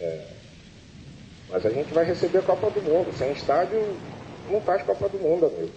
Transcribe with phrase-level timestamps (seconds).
[0.00, 0.26] É,
[1.50, 3.16] mas a gente vai receber a Copa do Mundo.
[3.16, 3.96] Sem estádio,
[4.50, 5.72] não faz Copa do Mundo, amigo.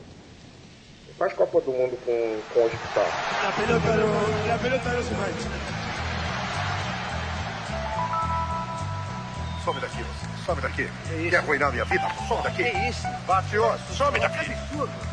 [1.07, 3.05] Não faz Copa do Mundo com, com o hospital.
[3.43, 5.81] La pelota no, la pelota no se mancha.
[9.63, 10.45] Some daqui, você.
[10.45, 10.89] Some daqui.
[11.29, 12.07] Quer arruinar minha vida?
[12.27, 12.63] Some daqui.
[12.63, 13.07] Que isso?
[13.27, 13.77] Bate ó.
[13.95, 14.51] Some daqui.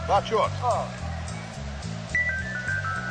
[0.06, 0.48] Bate ó.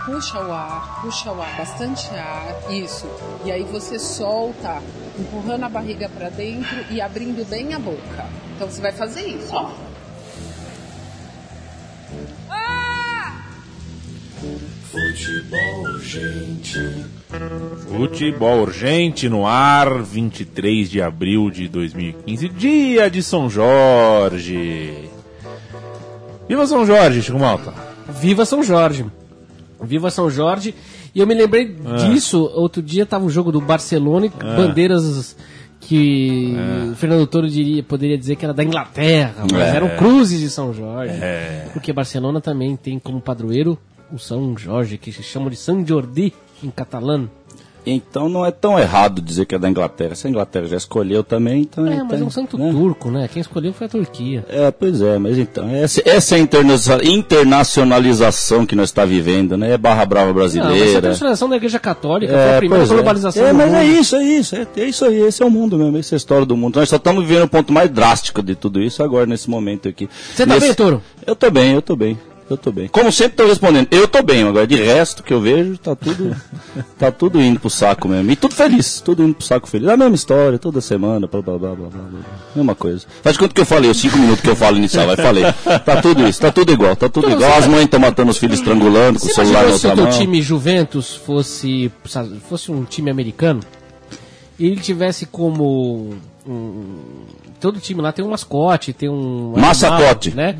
[0.08, 3.06] Puxa o ar, puxa o ar, bastante ar, isso.
[3.44, 4.82] E aí você solta,
[5.20, 8.26] empurrando a barriga para dentro e abrindo bem a boca.
[8.56, 9.70] Então você vai fazer isso, ó.
[17.90, 25.10] Futebol urgente no ar, 23 de abril de 2015, dia de São Jorge.
[26.48, 27.74] Viva São Jorge, Chico Malta.
[28.08, 29.06] Viva São Jorge.
[29.82, 30.74] Viva São Jorge.
[31.14, 32.08] E eu me lembrei É.
[32.10, 35.36] disso, outro dia tava o jogo do Barcelona e bandeiras
[35.80, 36.92] que É.
[36.92, 39.76] o Fernando Toro diria, poderia dizer que era da Inglaterra, mas É.
[39.76, 41.14] eram cruzes de São Jorge.
[41.22, 41.70] É.
[41.74, 43.78] Porque Barcelona também tem como padroeiro
[44.12, 47.30] o São Jorge, que se chama de San Jordi em catalão.
[47.90, 50.14] Então não é tão errado dizer que é da Inglaterra.
[50.16, 51.88] Se a Inglaterra já escolheu também, então.
[51.88, 52.70] É, então, mas é um santo né?
[52.72, 53.28] turco, né?
[53.32, 54.46] Quem escolheu foi a Turquia.
[54.50, 59.58] É, pois é, mas então, essa, essa é a interna- internacionalização que nós estamos vivendo,
[59.58, 59.72] né?
[59.72, 61.02] É barra brava Não, mas a brasileira.
[61.02, 62.88] transformação da Igreja Católica foi a É, primeira é.
[62.88, 65.50] globalização É, do mas é isso, é isso, é, é isso aí, esse é o
[65.52, 66.78] mundo mesmo, essa é a história do mundo.
[66.80, 70.10] Nós só estamos vivendo o ponto mais drástico de tudo isso agora, nesse momento aqui.
[70.36, 71.02] Você tá Nesse- bem, Toro?
[71.26, 72.18] Eu tô bem, eu tô bem.
[72.50, 72.88] Eu tô bem.
[72.88, 76.34] Como sempre tô respondendo, eu tô bem, agora de resto que eu vejo, tá tudo
[76.98, 78.32] tá tudo indo pro saco mesmo.
[78.32, 79.90] E tudo feliz, tudo indo pro saco feliz.
[79.90, 82.02] A mesma história, toda semana, blá blá blá blá blá.
[82.04, 82.20] blá.
[82.56, 83.06] Mesma coisa.
[83.22, 85.44] Faz de conta que eu falei, os cinco minutos que eu falo inicial, vai falei.
[85.84, 87.58] Tá tudo isso, tá tudo igual, tá tudo Então, igual.
[87.58, 90.04] As mães estão matando os filhos estrangulando com o celular na imaginou se o outra
[90.06, 90.14] mão.
[90.20, 91.92] time Juventus fosse,
[92.48, 93.60] fosse um time americano
[94.58, 96.14] e ele tivesse como
[96.48, 96.96] um-
[97.60, 100.30] todo time lá tem um mascote, tem um Massacote.
[100.30, 100.58] animal, né?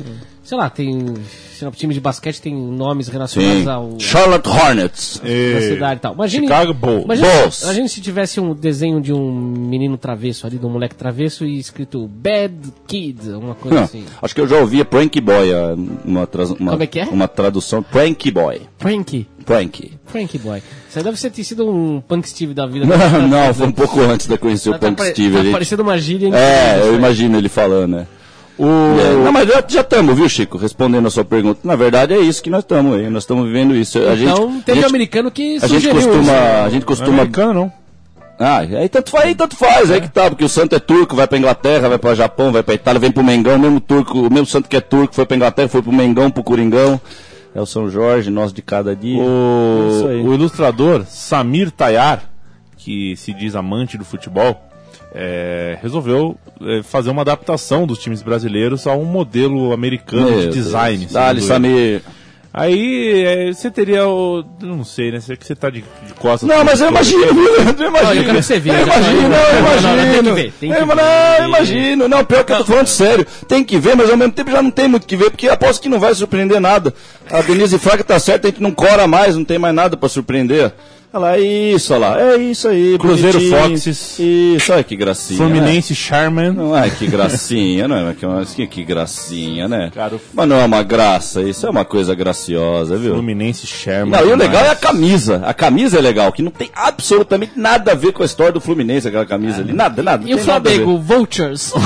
[0.48, 1.14] Sei lá, tem
[1.52, 3.68] sei lá, time de basquete tem nomes relacionados Sim.
[3.68, 5.20] ao Charlotte Hornets.
[5.22, 6.14] da cidade e tal.
[6.14, 7.04] Imagine, Chicago Bulls.
[7.04, 7.62] Imagine, Bulls.
[7.64, 11.58] imagine se tivesse um desenho de um menino travesso ali, de um moleque travesso e
[11.58, 12.54] escrito Bad
[12.86, 14.06] Kid, uma coisa Não, assim.
[14.22, 17.04] Acho que eu já ouvi Prank Boy, ah, uma, tra- uma, Como é que é?
[17.04, 17.82] uma tradução.
[17.82, 18.62] Prank Boy.
[18.78, 19.26] Frankie.
[19.44, 19.92] Prank.
[20.06, 20.62] Frankie Boy.
[20.88, 22.86] Isso aí deve ser ter sido um punk Steve da vida.
[22.88, 25.34] Não, não, foi um pouco antes de eu conhecer o Tá Punk pare- Steve.
[25.34, 26.34] Tá a gente- parecendo uma gíria.
[26.34, 28.06] É, eu imagino ele falando, né?
[28.58, 30.58] É, não, mas já estamos, viu, Chico?
[30.58, 31.60] Respondendo a sua pergunta.
[31.62, 33.08] Na verdade, é isso que nós estamos aí.
[33.08, 33.98] Nós estamos vivendo isso.
[33.98, 36.20] A Então, gente, teve a um gente, americano que a gente costuma.
[36.22, 36.30] isso.
[36.30, 37.08] A gente Não é costuma.
[37.22, 37.72] americano, não.
[38.40, 41.16] Ah, aí tanto faz, aí tanto faz, aí que tá, porque o santo é turco,
[41.16, 44.16] vai pra Inglaterra, vai pra Japão, vai pra Itália, vem pro Mengão, o mesmo turco,
[44.16, 47.00] o mesmo santo que é turco, foi pra Inglaterra, foi pro Mengão, pro Coringão.
[47.52, 49.20] É o São Jorge, nós de cada dia.
[49.20, 50.20] É isso aí.
[50.20, 52.22] O, o ilustrador Samir Tayar,
[52.76, 54.67] que se diz amante do futebol,
[55.14, 60.48] é, resolveu é, fazer uma adaptação dos times brasileiros a um modelo americano Meu de
[60.48, 61.08] design.
[61.30, 61.40] Ele.
[61.40, 62.02] Samir.
[62.52, 64.42] Aí é, você teria o.
[64.62, 65.20] Não sei, né?
[65.20, 66.48] Você que você tá de, de costas.
[66.48, 67.90] Não, mas eu imagino, eu imagino.
[67.90, 68.78] Não, eu quero que você veja.
[68.78, 70.12] Eu imagino, Não, não, eu não, não, imagino.
[70.12, 70.94] tem que ver, tem que Eu- ver.
[70.96, 72.08] Não, eu imagino.
[72.08, 73.26] Não, pior que eu tô falando sério.
[73.46, 75.82] Tem que ver, mas ao mesmo tempo já não tem muito que ver, porque aposto
[75.82, 76.92] que não vai surpreender nada.
[77.30, 80.08] A Denise Fraga tá certa, a gente não cora mais, não tem mais nada pra
[80.08, 80.72] surpreender.
[81.10, 82.98] Olha lá, é isso, olha lá, é isso aí.
[82.98, 83.68] Cruzeiro bonitinho.
[83.70, 84.18] Foxes.
[84.18, 85.38] Isso, olha que gracinha.
[85.40, 85.44] né?
[85.54, 86.52] Fluminense Charman.
[86.52, 88.14] Não é que gracinha, não é?
[88.14, 89.90] Que, que, que gracinha, né?
[89.94, 93.14] Cara, o- Mas não é uma graça, isso é uma coisa graciosa, viu?
[93.14, 94.20] Fluminense Sherman.
[94.20, 95.40] Não, e o legal é a camisa.
[95.46, 98.60] A camisa é legal, que não tem absolutamente nada a ver com a história do
[98.60, 99.72] Fluminense, aquela camisa ali.
[99.72, 100.28] Nada, nada.
[100.28, 100.38] E o.
[100.38, 101.72] Flamengo, Vultures.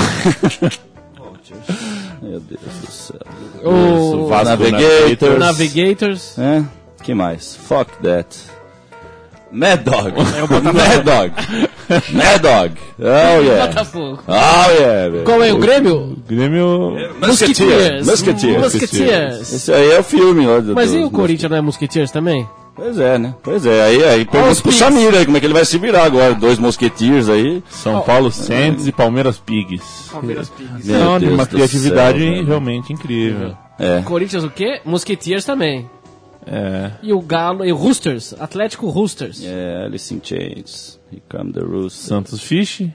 [2.21, 3.19] Meu Deus do céu.
[3.63, 5.39] o Vasco Navigators.
[5.39, 6.39] Navigators.
[6.39, 6.63] É?
[7.03, 7.55] que mais?
[7.55, 8.27] Fuck that.
[9.53, 10.13] Mad Dog.
[10.73, 11.31] Mad Dog.
[12.13, 12.75] Mad Dog.
[12.99, 13.67] Oh yeah.
[13.67, 14.19] Botafogo.
[14.27, 15.23] Oh yeah.
[15.23, 16.17] Qual é o Grêmio?
[16.27, 16.95] Grêmio.
[17.25, 18.05] Musketeers.
[18.07, 18.63] Musketeers.
[18.63, 19.53] Musketeers.
[19.53, 20.47] Esse aí é o filme.
[20.47, 22.47] Ó, do, Mas do- e o Corinthians não é Musketeers também?
[22.75, 23.35] Pois é, né?
[23.43, 23.83] Pois é.
[23.83, 24.83] Aí, aí pergunta os pro Pigs.
[24.83, 26.33] Samir aí, como é que ele vai se virar agora.
[26.33, 27.61] Dois mosquetiers aí.
[27.69, 30.09] São Paulo Santos e Palmeiras Pigs.
[30.11, 30.87] Palmeiras Pigs.
[30.87, 33.55] Não, uma criatividade céu, realmente incrível.
[33.77, 34.01] É.
[34.01, 34.81] Corinthians o quê?
[34.83, 35.87] Musketeers também.
[36.45, 36.91] É.
[37.01, 39.43] E o Galo, e o Roosters, Atlético Roosters.
[39.43, 40.99] É, Alice in Chains.
[41.11, 42.07] Here come the Rooster.
[42.07, 42.89] Santos Fish.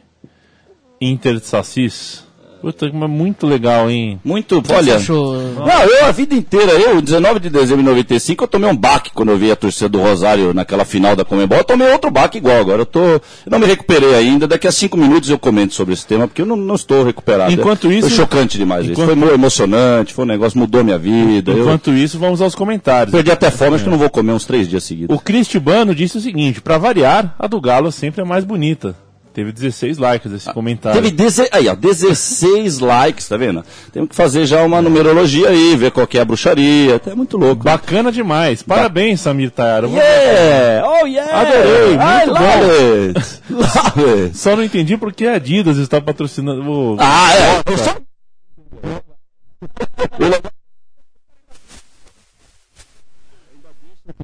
[1.00, 2.27] Inter de Sassis.
[2.60, 4.18] Puta, mas muito legal, hein?
[4.24, 4.94] Muito, que olha.
[4.94, 5.34] você achou?
[5.36, 9.10] Não, eu a vida inteira, eu, 19 de dezembro de 95, eu tomei um baque
[9.14, 11.58] quando eu vi a torcida do Rosário naquela final da Comembol.
[11.58, 12.82] Eu tomei outro baque igual agora.
[12.82, 13.00] Eu tô.
[13.00, 14.46] Eu não me recuperei ainda.
[14.48, 17.52] Daqui a cinco minutos eu comento sobre esse tema, porque eu não, não estou recuperado.
[17.52, 18.92] Enquanto É- isso- Foi chocante demais isso.
[18.92, 21.52] enquanto- Foi muito emocionante, foi um negócio, mudou minha vida.
[21.52, 23.12] Eu Enquanto isso, vamos aos comentários.
[23.14, 25.14] perdi até fome, acho que eu não vou comer uns três dias seguidos.
[25.16, 28.96] O Cristibano disse o seguinte: pra variar, a do Galo sempre é mais bonita.
[29.32, 31.00] Teve 16 likes esse comentário.
[31.00, 31.48] Teve deze...
[31.52, 33.64] aí, ó, 16 likes, tá vendo?
[33.92, 37.00] Temos que fazer já uma numerologia aí, ver qual que é a bruxaria.
[37.06, 37.62] É muito louco.
[37.62, 38.62] Bacana demais.
[38.62, 39.86] Parabéns, Samir Tayara.
[39.88, 40.88] Yeah!
[40.88, 41.40] Oh yeah!
[41.40, 43.42] Adorei, I muito love it!
[43.50, 44.36] Love it!
[44.38, 46.62] Só não entendi porque a Adidas está patrocinando.
[46.68, 47.72] o- Ah, é.
[47.72, 47.96] Eu só...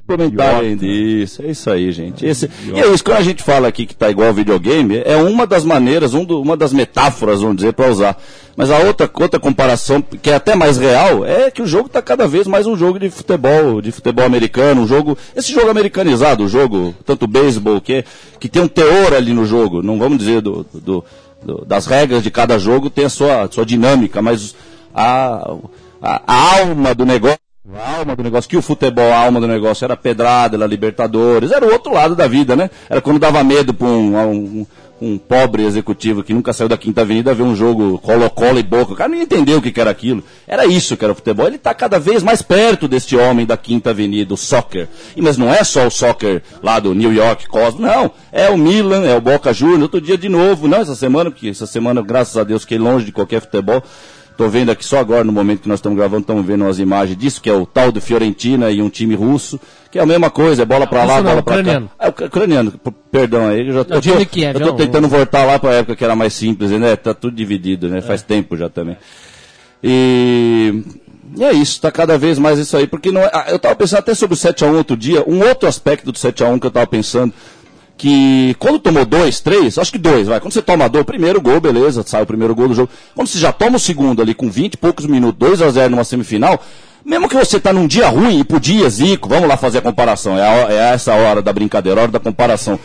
[0.07, 2.25] Comentarem disso, é isso aí, gente.
[2.25, 5.47] Esse, e é isso, quando a gente fala aqui que tá igual videogame, é uma
[5.47, 8.15] das maneiras, um do- uma das metáforas, vamos dizer, para usar.
[8.55, 12.01] Mas a outra, outra comparação, que é até mais real, é que o jogo tá
[12.03, 16.43] cada vez mais um jogo de futebol, de futebol americano, um jogo, esse jogo americanizado,
[16.43, 18.05] o jogo, tanto beisebol, que,
[18.39, 21.03] que tem um teor ali no jogo, não vamos dizer do, do-
[21.43, 24.55] do- das regras de cada jogo, tem a sua, sua dinâmica, mas
[24.93, 25.51] a,
[26.01, 27.39] a, a alma do negócio
[27.73, 31.51] a alma do negócio, que o futebol, a alma do negócio era pedrada, era Libertadores,
[31.51, 32.69] era o outro lado da vida, né?
[32.89, 34.67] Era quando dava medo para um, um,
[35.01, 38.93] um pobre executivo que nunca saiu da Quinta Avenida ver um jogo Colo-Colo e Boca.
[38.93, 40.23] O cara não entendeu o que, era aquilo.
[40.47, 41.47] Era isso que era o futebol.
[41.47, 44.87] Ele está cada vez mais perto deste homem da Quinta Avenida, o soccer.
[45.15, 48.11] E, mas não é só o soccer lá do New York Cosmos, não.
[48.31, 50.67] É o Milan, é o Boca Juniors, outro dia de novo.
[50.67, 53.83] Não, essa semana, porque essa semana, graças a Deus, fiquei longe de qualquer futebol.
[54.37, 57.17] Tô vendo aqui só agora, no momento que nós estamos gravando, estamos vendo umas imagens
[57.17, 59.57] disso, que é o tal do Fiorentina e um time russo,
[59.89, 61.89] que é a mesma coisa, é bola pra lá, bola ucraniano.
[61.97, 62.05] cá.
[62.05, 62.73] É, o ucraniano,
[63.09, 65.75] perdão aí, eu já tô, o time tô- Kiev, eu tô tentando voltar lá pra
[65.75, 66.95] época que era mais simples, né?
[66.97, 68.01] Tá tudo dividido, né?
[68.01, 68.97] Faz tempo já também.
[69.81, 70.83] E,
[71.37, 73.75] e é isso, tá cada vez mais isso aí, porque não é, ah, eu tava
[73.75, 76.87] pensando até sobre o 7x1 outro dia, um outro aspecto do 7x1 que eu tava
[76.87, 77.33] pensando,
[77.97, 80.39] que quando tomou dois, três, acho que dois, vai.
[80.39, 82.89] Quando você toma dois, primeiro gol, beleza, sai o primeiro gol do jogo.
[83.13, 85.91] Quando você já toma o segundo ali com 20 e poucos minutos, 2 a 0
[85.91, 86.61] numa semifinal,
[87.05, 90.37] mesmo que você tá num dia ruim e podia, Zico, vamos lá fazer a comparação,
[90.37, 92.79] é, a é essa hora da brincadeira, hora da comparação.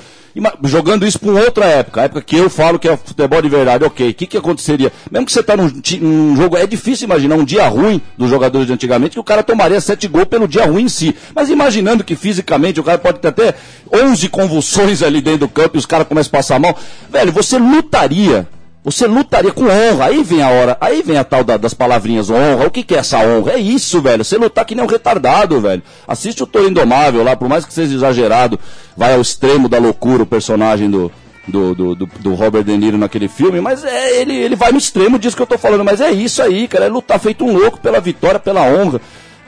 [0.64, 3.84] Jogando isso para outra época, a época que eu falo que é futebol de verdade,
[3.84, 4.92] ok, o que, que aconteceria?
[5.10, 8.66] Mesmo que você tá num, num jogo, é difícil imaginar um dia ruim dos jogadores
[8.66, 11.14] de antigamente, que o cara tomaria sete gols pelo dia ruim em si.
[11.34, 13.54] Mas imaginando que fisicamente o cara pode ter até
[13.92, 16.78] 11 convulsões ali dentro do campo e os caras começam a passar mal,
[17.10, 18.46] velho, você lutaria
[18.84, 20.06] você lutaria com honra.
[20.06, 22.66] Aí vem a hora, aí vem a tal da- das palavrinhas honra.
[22.66, 23.52] O que, que é essa honra?
[23.52, 24.24] É isso, velho.
[24.24, 25.82] Você lutar que nem um retardado, velho.
[26.08, 28.58] Assiste o Toro Indomável lá, por mais que seja exagerado,
[28.96, 31.10] vai ao extremo da loucura o personagem do,
[31.46, 35.18] do, do, do- Robert De Niro naquele filme, mas é, ele, ele vai no extremo
[35.18, 35.84] disso que eu tô falando.
[35.84, 36.86] Mas é isso aí, cara.
[36.86, 39.00] É lutar feito um louco pela vitória, pela honra.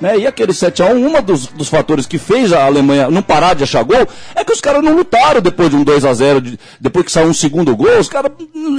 [0.03, 0.19] Né?
[0.19, 3.85] E aquele 7x1, um dos, dos fatores que fez a Alemanha não parar de achar
[3.85, 4.05] gol
[4.35, 7.33] é que os caras não lutaram depois de um 2x0, de- depois que saiu um
[7.33, 8.33] segundo gol, os caras,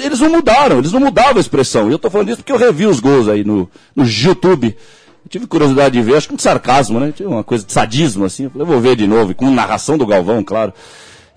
[0.03, 1.87] eles não mudaram, eles não mudavam a expressão.
[1.87, 4.75] E eu tô falando isso porque eu revi os gols aí no, no YouTube.
[5.23, 7.13] Eu tive curiosidade de ver, acho que um sarcasmo, né?
[7.15, 8.43] Tinha uma coisa de sadismo, assim.
[8.43, 10.73] Eu falei, vou ver de novo, com narração do Galvão, claro.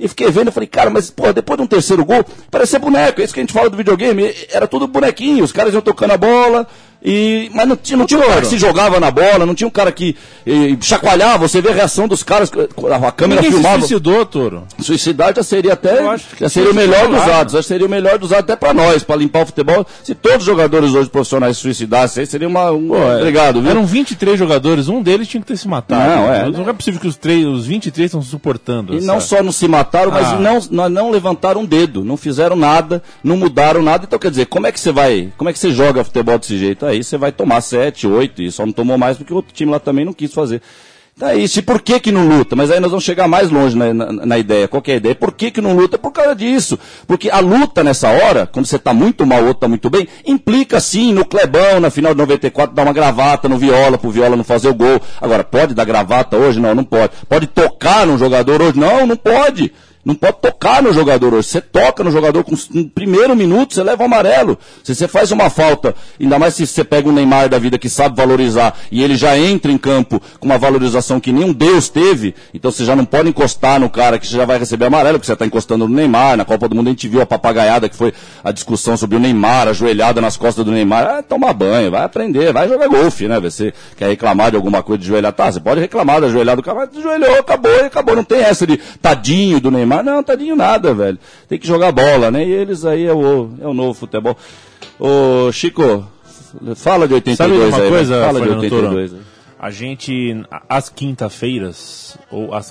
[0.01, 3.25] E fiquei vendo, falei, cara, mas pô, depois de um terceiro gol, parecia boneco, é
[3.25, 6.19] isso que a gente fala do videogame, era tudo bonequinho, os caras iam tocando a
[6.19, 6.67] bola,
[7.09, 9.69] e, mas não tinha, não tinha um cara que se jogava na bola, não tinha
[9.69, 13.63] um cara que eh, chacoalhava, você vê a reação dos caras, a câmera Ninguém se
[13.63, 13.79] filmava.
[13.81, 14.65] suicidou, Toro.
[14.81, 16.03] Suicidar já seria até.
[16.41, 17.21] Já seria o melhor dos.
[17.21, 19.87] Acho que seria o melhor dos atos até pra nós, pra limpar o futebol.
[20.03, 22.73] Se todos os jogadores hoje profissionais se suicidassem, aí seria uma.
[22.73, 23.71] Um, obrigado, viu?
[23.71, 26.03] Eram 23 jogadores, um deles tinha que ter se matado.
[26.11, 26.49] Não, é.
[26.51, 28.95] Não é possível que os, três, os 23 estão suportando.
[28.95, 30.37] E essa- não só não se mataram, mas Ah.
[30.39, 34.05] não, não, não levantaram um dedo, não fizeram nada, não mudaram nada.
[34.07, 35.33] Então, quer dizer, como é que você vai.
[35.37, 36.85] Como é que você joga futebol desse jeito?
[36.87, 39.71] Aí você vai tomar 7, 8, e só não tomou mais porque o outro time
[39.71, 40.63] lá também não quis fazer.
[41.19, 41.59] É isso.
[41.59, 42.55] E por que que não luta?
[42.55, 44.69] Mas aí nós vamos chegar mais longe na, na, na ideia.
[44.69, 45.15] Qual é a ideia?
[45.15, 45.97] Por que que não luta?
[45.97, 46.79] Por causa disso.
[47.07, 50.79] Porque a luta nessa hora, quando você está muito mal, outro está muito bem, implica
[50.79, 54.45] sim no Clebão, na final de 94, dar uma gravata no Viola, pro Viola não
[54.45, 55.01] fazer o gol.
[55.19, 56.61] Agora, pode dar gravata hoje?
[56.61, 57.15] Não, não pode.
[57.27, 58.79] Pode tocar no jogador hoje?
[58.79, 59.73] Não, não pode.
[60.07, 61.49] Não pode tocar no jogador hoje.
[61.49, 64.57] Você toca no jogador com no primeiro minuto, você leva o amarelo.
[64.85, 67.89] Se você faz uma falta, ainda mais se você pega um Neymar da vida que
[67.89, 72.37] sabe valorizar e ele já entra em campo com uma valorização que nenhum Deus teve,
[72.55, 75.27] então você já não pode encostar no cara que você já vai receber amarelo, porque
[75.27, 76.37] você está encostando no Neymar.
[76.37, 79.19] Na Copa do Mundo a gente viu a papagaiada que foi a discussão sobre o
[79.19, 81.05] Neymar, ajoelhada nas costas do Neymar.
[81.05, 83.41] Ah, toma banho, vai aprender, vai jogar golfe, né?
[83.41, 85.33] Você quer reclamar de alguma coisa de joelhar?
[85.33, 88.15] Tá, você pode reclamar da joelhada do cara, mas ajoelhou, acabou acabou.
[88.15, 89.96] Não tem essa de tadinho do Neymar.
[90.03, 91.19] Não, tadinho nada, velho.
[91.49, 92.45] Tem que jogar bola, né?
[92.45, 94.37] E eles aí é o, é o novo futebol.
[94.99, 96.07] Ô, Chico,
[96.75, 97.83] fala de 82 Sabe uma aí.
[97.83, 97.89] né?
[97.89, 99.21] coisa, fala de Fernando 82 aí.
[99.59, 102.71] A gente, às quinta-feiras, ou às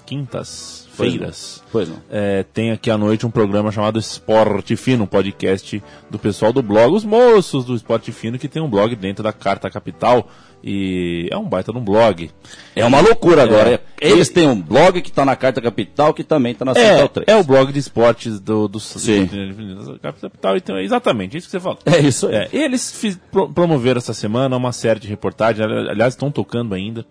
[0.95, 1.61] Feiras.
[1.71, 1.97] Pois não.
[2.09, 6.61] É, tem aqui à noite um programa chamado Esporte Fino, um podcast do pessoal do
[6.61, 10.29] blog, os moços do Esporte Fino, que tem um blog dentro da Carta Capital.
[10.67, 12.31] E é um baita de um blog.
[12.75, 13.79] É uma loucura agora.
[14.01, 17.09] Eles têm um blog que tá na Carta Capital, que também tá na É, Central
[17.09, 17.27] 3.
[17.27, 19.25] é o blog de esportes do, do, Sim.
[19.25, 20.57] do Capital.
[20.57, 21.77] Então, é exatamente isso que você falou.
[21.85, 22.35] É isso aí.
[22.35, 26.73] É, eles fiz- pro- promoveram essa semana uma série de reportagens, ali- aliás, estão tocando
[26.73, 27.05] ainda,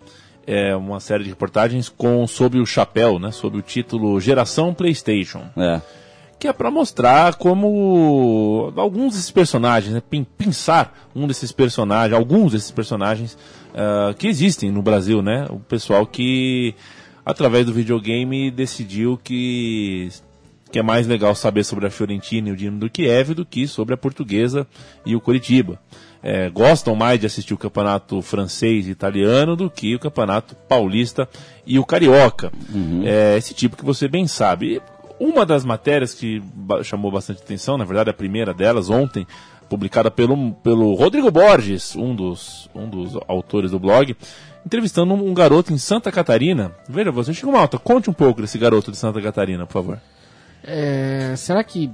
[0.47, 5.43] é, uma série de reportagens com sob o chapéu, né, sob o título Geração PlayStation,
[5.57, 5.81] É.
[6.45, 10.03] que é para mostrar como alguns desses personagens, né,
[10.37, 13.39] pensar um desses personagens, alguns desses personagens
[13.75, 16.75] ah, que existem no Brasil, né, o pessoal que
[17.25, 20.11] através do videogame decidiu que
[20.71, 23.67] que é mais legal saber sobre a Fiorentina e o Dinamo do Kiev do que
[23.67, 24.67] sobre a Portuguesa
[25.07, 25.81] e o Coritiba.
[26.23, 31.29] É, gostam mais de assistir o campeonato francês e italiano do que o campeonato paulista
[31.65, 32.53] e o carioca.
[33.07, 34.83] É, esse tipo que você bem sabe.
[35.19, 36.43] Uma das matérias que
[36.83, 39.27] chamou bastante atenção, na verdade a primeira delas, ontem,
[39.69, 44.17] publicada pelo, pelo Rodrigo Borges, um dos, um dos autores do blog,
[44.67, 46.73] entrevistando um, um garoto em Santa Catarina.
[46.89, 50.01] Veja você, Chico Malta, conte um pouco desse garoto de Santa Catarina, por favor.
[50.63, 51.91] É, será que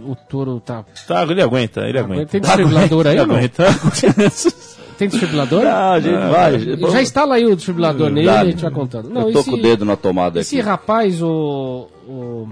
[0.00, 0.84] o touro tá.
[1.06, 2.26] Tá, ele aguenta, ele aguenta.
[2.26, 3.36] Tem desfibrilador aí Ele ou não?
[4.98, 5.64] Tem desfibrilador?
[5.64, 6.58] Ah, a gente vai.
[6.92, 9.08] Já instala aí o desfibrilador nele e a gente vai contando.
[9.08, 10.68] Não, eu tô esse, com o dedo na tomada esse aqui.
[10.68, 12.48] rapaz, o, o.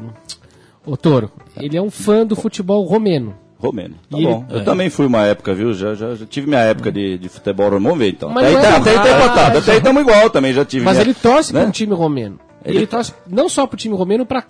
[0.86, 3.34] O Toro, ele é um fã do futebol romeno.
[3.58, 3.94] Romeno.
[4.08, 4.44] Tá E ele- bom.
[4.48, 5.74] Eu também fui uma época, viu?
[5.74, 7.82] Já, já, já tive minha época de, de futebol romano.
[7.88, 8.28] Vamos ver então.
[8.30, 10.84] Mas até aí é tá- até aí tá aí estamos igual também, já tive.
[10.84, 11.60] Mas minha- ele torce né?
[11.60, 12.38] para um time romeno.
[12.64, 14.44] Ele- ele torce não só pro time romeno, pra.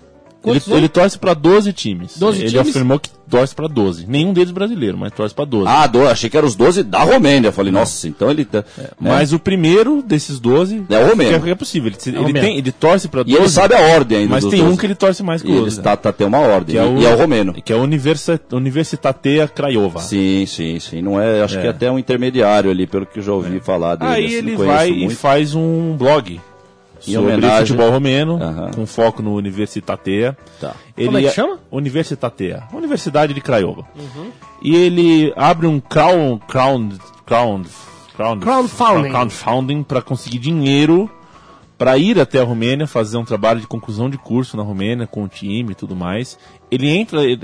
[0.47, 2.17] Ele, quantos ele torce pra 12 times.
[2.19, 2.69] 12 ele times?
[2.69, 4.07] afirmou que torce pra 12.
[4.07, 5.67] Nenhum deles brasileiro, mas torce pra 12.
[5.69, 7.49] Ah, do, achei que eram os 12 da Romênia.
[7.49, 8.65] Eu falei, nossa, então ele tá.
[8.79, 8.89] né?
[9.01, 11.41] Mas o primeiro desses 12 É o Romeno.
[11.43, 11.89] que é, possível.
[11.91, 12.41] Ele, ele Romeno.
[12.47, 13.39] tem, ele torce pra E 12.
[13.39, 14.31] ele sabe a ordem ainda.
[14.31, 14.73] mas dos tem 12.
[14.73, 15.75] um que ele torce mais que E o ele outro.
[15.77, 16.77] está, tá, tem uma ordem.
[16.77, 17.53] é o, e é o Romeno.
[17.55, 20.01] Que é o Universi Universitatea Craiova.
[20.01, 21.03] Sim, sim, sim.
[21.03, 21.61] Não é, acho É.
[21.63, 24.11] que é até um intermediário ali, pelo que eu já ouvi falar dele.
[24.13, 25.17] Aí assim, ele não vai e muito.
[25.17, 26.41] faz um blog
[27.09, 28.71] Em sobre homenagem- futebol romeno, Aham.
[28.75, 30.37] com foco no Universitatea.
[30.61, 30.75] Tá.
[30.97, 31.59] Ele Como é que chama?
[31.71, 33.85] Universitatea, Universidade de Craiova.
[33.99, 34.31] Uhum.
[34.63, 36.91] E ele abre um crown, crown,
[37.25, 37.63] crown,
[38.17, 39.11] crown, Crowdfunding.
[39.11, 41.11] crowdfunding para conseguir dinheiro
[41.79, 45.23] para ir até a Romênia fazer um trabalho de conclusão de curso na Romênia com
[45.25, 46.39] o time e tudo mais.
[46.71, 47.39] Ele entra, ele-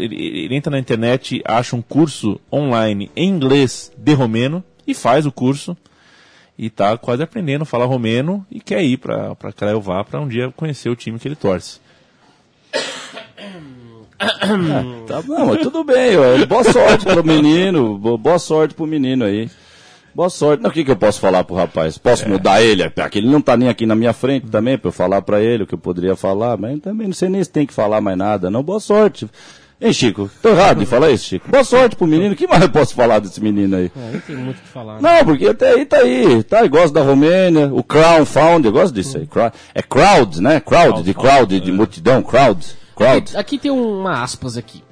[0.46, 5.30] ele entra na internet, acha um curso online em inglês de romeno e faz o
[5.32, 5.76] curso
[6.64, 10.28] e tá quase aprendendo a falar romeno e quer ir para para Craiova para um
[10.28, 11.80] dia conhecer o time que ele torce.
[15.08, 16.46] Tá bom, mas tudo bem, ó.
[16.46, 19.50] boa sorte pro menino, bo- boa sorte pro menino aí.
[20.14, 20.62] Boa sorte.
[20.62, 21.98] Não, o que, que eu posso falar pro rapaz?
[21.98, 22.88] Posso mudar ele?
[22.90, 25.62] Porque ele não tá nem aqui na minha frente também, pra eu falar pra ele
[25.64, 28.16] o que eu poderia falar, mas também não sei nem se tem que falar mais
[28.16, 28.62] nada, não.
[28.62, 29.26] Boa sorte.
[29.82, 30.30] Hein, Chico?
[30.40, 31.50] Tô errado de falar isso, Chico.
[31.50, 32.34] Boa sorte pro menino.
[32.34, 33.90] O que mais eu posso falar desse menino aí?
[33.96, 35.00] É, não tem muito o que falar.
[35.00, 35.18] né?
[35.18, 36.60] Não, porque até aí tá aí, tá?
[36.62, 39.28] Eu gosto da Romênia, o Crown Found, eu gosto disso aí.
[39.74, 40.60] É crowd, né?
[40.60, 42.64] Crowd, de crowd, de multidão, crowd.
[42.94, 43.30] Crowd.
[43.30, 44.84] Aqui, aqui tem uma aspas aqui.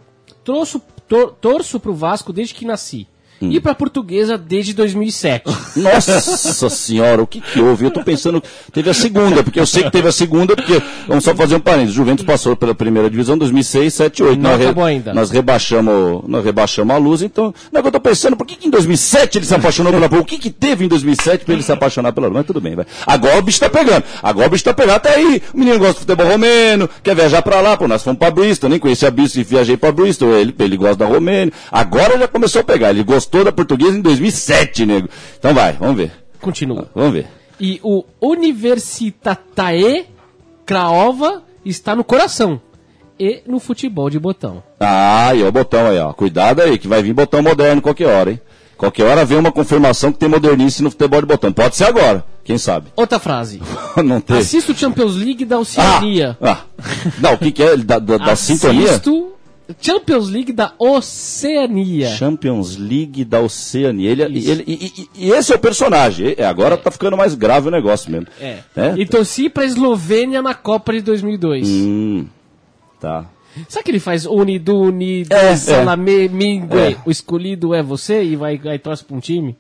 [0.43, 3.07] Torço, tor, torço pro Vasco desde que nasci.
[3.41, 5.45] E pra portuguesa desde 2007.
[5.77, 7.87] Nossa senhora, o que que houve?
[7.87, 8.43] Eu tô pensando,
[8.73, 11.61] teve a segunda, porque eu sei que teve a segunda, porque, vamos só fazer um
[11.61, 14.41] parênteses, Juventus passou pela primeira divisão 2006, 7, 8.
[14.41, 15.15] Não nós, acabou ainda.
[15.15, 18.57] nós rebaixamos, nós rebaixamos a luz, então, não é que eu tô pensando, por que,
[18.57, 20.21] que em 2007 ele se apaixonou pela?
[20.21, 22.29] O que que teve em 2007 pra ele se apaixonar pela?
[22.29, 22.87] Mas tudo bem, vai.
[23.07, 25.95] Agora o bicho tá pegando, agora o bicho tá pegando, até aí, o menino gosta
[25.95, 29.41] de futebol romeno, quer viajar pra lá, pô, nós fomos pra Bristol, nem conhecia Bristol
[29.41, 33.03] e viajei pra Bristol, ele, ele gosta da Romênia, agora já começou a pegar, ele
[33.03, 35.09] gostou da portuguesa em 2007, nego.
[35.39, 36.13] Então vai, vamos ver.
[36.41, 36.89] Continua.
[36.95, 37.27] Vamos ver.
[37.61, 40.07] E o Universitatae
[40.67, 42.61] Craova está no coração.
[43.19, 44.63] E no futebol de botão.
[44.79, 46.13] Ah, e ó, o botão aí, ó.
[46.13, 48.41] Cuidado aí, que vai vir botão moderno qualquer hora, hein?
[48.79, 51.53] Qualquer hora vem uma confirmação que tem modernice no futebol de botão.
[51.53, 52.87] Pode ser agora, quem sabe?
[52.97, 53.61] Outra frase.
[54.03, 54.39] Não tem.
[54.39, 56.39] Assisto Champions League da Ah, Oceania.
[56.41, 56.61] ah.
[57.21, 57.77] Não, o que, que é?
[57.77, 58.87] Da, da, da sintonia?
[58.93, 59.33] Assisto
[59.81, 62.09] Champions League da Oceania.
[62.11, 64.11] Champions League da Oceania.
[64.11, 66.35] Ele, ele, e, e- e esse é o personagem.
[66.39, 68.27] E Agora tá ficando mais grave o negócio mesmo.
[68.41, 68.59] É.
[68.77, 68.95] É?
[68.97, 71.69] E torci pra Eslovênia na Copa de 2002.
[71.69, 72.27] Hum,
[73.01, 73.25] tá.
[73.69, 75.57] Sabe que ele faz Unido, Unido, É, é.
[75.57, 76.97] Salame, Mingue, É.
[77.05, 79.57] o escolhido é você e vai, vai torce pra um time?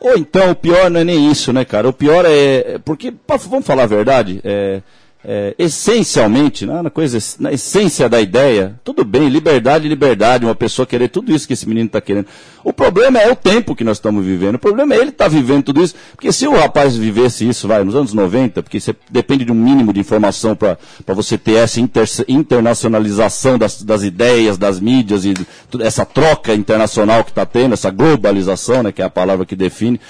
[0.00, 1.88] Ou então, o pior não é nem isso, né, cara?
[1.88, 2.74] O pior é.
[2.74, 4.82] é Porque, pa- vamos falar a verdade, é,
[5.24, 10.84] é, essencialmente, né, na, coisa, na essência da ideia, tudo bem, liberdade, liberdade, uma pessoa
[10.84, 12.26] querer tudo isso que esse menino está querendo.
[12.64, 14.56] O problema é o tempo que nós estamos vivendo.
[14.56, 15.94] O problema é ele estar tá vivendo tudo isso.
[16.12, 19.54] Porque se o rapaz vivesse isso, vai, nos anos 90, porque você depende de um
[19.54, 20.76] mínimo de informação para
[21.08, 25.34] você ter essa inter, internacionalização das, das ideias, das mídias e
[25.80, 30.00] essa troca internacional que está tendo, essa globalização, né, que é a palavra que define.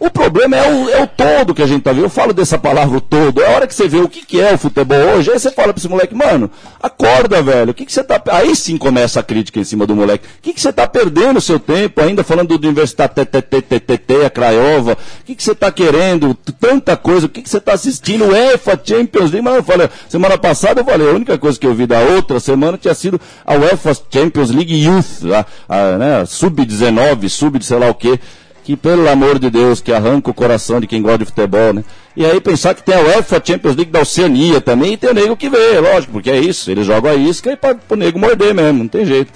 [0.00, 2.04] O problema é o, é o todo que a gente tá vendo.
[2.04, 3.42] Eu falo dessa palavra o todo.
[3.42, 5.50] É a hora que você vê o que, que é o futebol hoje, aí você
[5.50, 6.48] fala pra esse moleque, mano,
[6.80, 7.72] acorda, velho.
[7.72, 8.22] O que, que você tá.
[8.30, 10.24] Aí sim começa a crítica em cima do moleque.
[10.24, 14.30] O que, que você tá perdendo o seu tempo ainda falando do Universidade TTTTT, a
[14.30, 14.92] Craiova?
[14.92, 16.32] O que, que você tá querendo?
[16.60, 17.26] Tanta coisa.
[17.26, 18.26] O que, que você tá assistindo?
[18.26, 19.42] UEFA Champions League.
[19.42, 22.38] Mas eu falei, semana passada eu falei, a única coisa que eu vi da outra
[22.38, 25.24] semana tinha sido a UEFA Champions League Youth,
[25.68, 28.20] a, a né, sub-19, sub de sei lá o quê
[28.68, 31.82] que pelo amor de Deus, que arranca o coração de quem gosta de futebol, né?
[32.14, 35.14] E aí pensar que tem a UEFA Champions League da Oceania também, e tem o
[35.14, 38.18] nego que vê, lógico, porque é isso, eles jogam a isca e pode pro nego
[38.18, 39.32] morder mesmo, não tem jeito.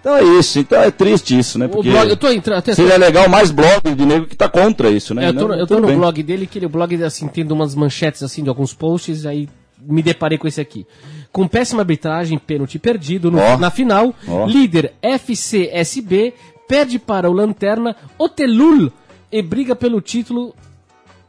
[0.00, 1.68] Então é isso, então é triste isso, né?
[1.68, 4.90] Porque blog, eu tô entrando, até seria legal mais blog de nego que tá contra
[4.90, 5.26] isso, né?
[5.26, 5.96] É, eu tô, Não, eu tô no bem.
[5.96, 9.48] blog dele, que ele, o blog assim, tem umas manchetes assim de alguns posts, aí
[9.86, 10.84] me deparei com esse aqui.
[11.30, 13.56] Com péssima arbitragem, pênalti perdido no- Ó.
[13.56, 14.46] na final, Ó.
[14.46, 16.34] líder FCSB
[16.68, 18.90] perde para o Lanterna Otelul
[19.30, 20.54] e briga pelo título,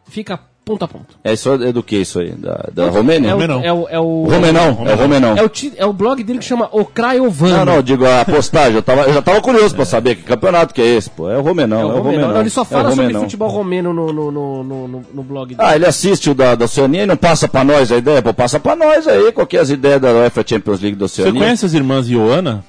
[0.07, 1.15] fica ponto a ponto.
[1.23, 2.31] É, isso é do que isso aí?
[2.31, 3.29] Da, da Romênia?
[3.29, 3.61] É o, Romenão.
[3.63, 5.37] é o, é o, Romenão, é o Romenão.
[5.37, 7.57] é o, ti- é o blog dele que chama O Craiovano.
[7.57, 10.73] Não, não, digo a postagem, eu, tava, eu já tava curioso pra saber que campeonato
[10.73, 11.29] que é esse, pô.
[11.29, 12.03] É o Romenão, É é o o Romenão.
[12.11, 12.33] Romenão.
[12.33, 15.49] Não, ele só É o fala sobre futebol romeno no, no, no, no, no- blog
[15.53, 15.59] dele.
[15.69, 18.21] Ah, ele assiste o da, da Oceania e não passa pra nós a ideia?
[18.23, 21.07] Pô, passa pra nós aí, qual que é as ideias da UEFA Champions League da
[21.07, 21.41] Você Oceania?
[21.41, 22.63] conhece as irmãs Ioana?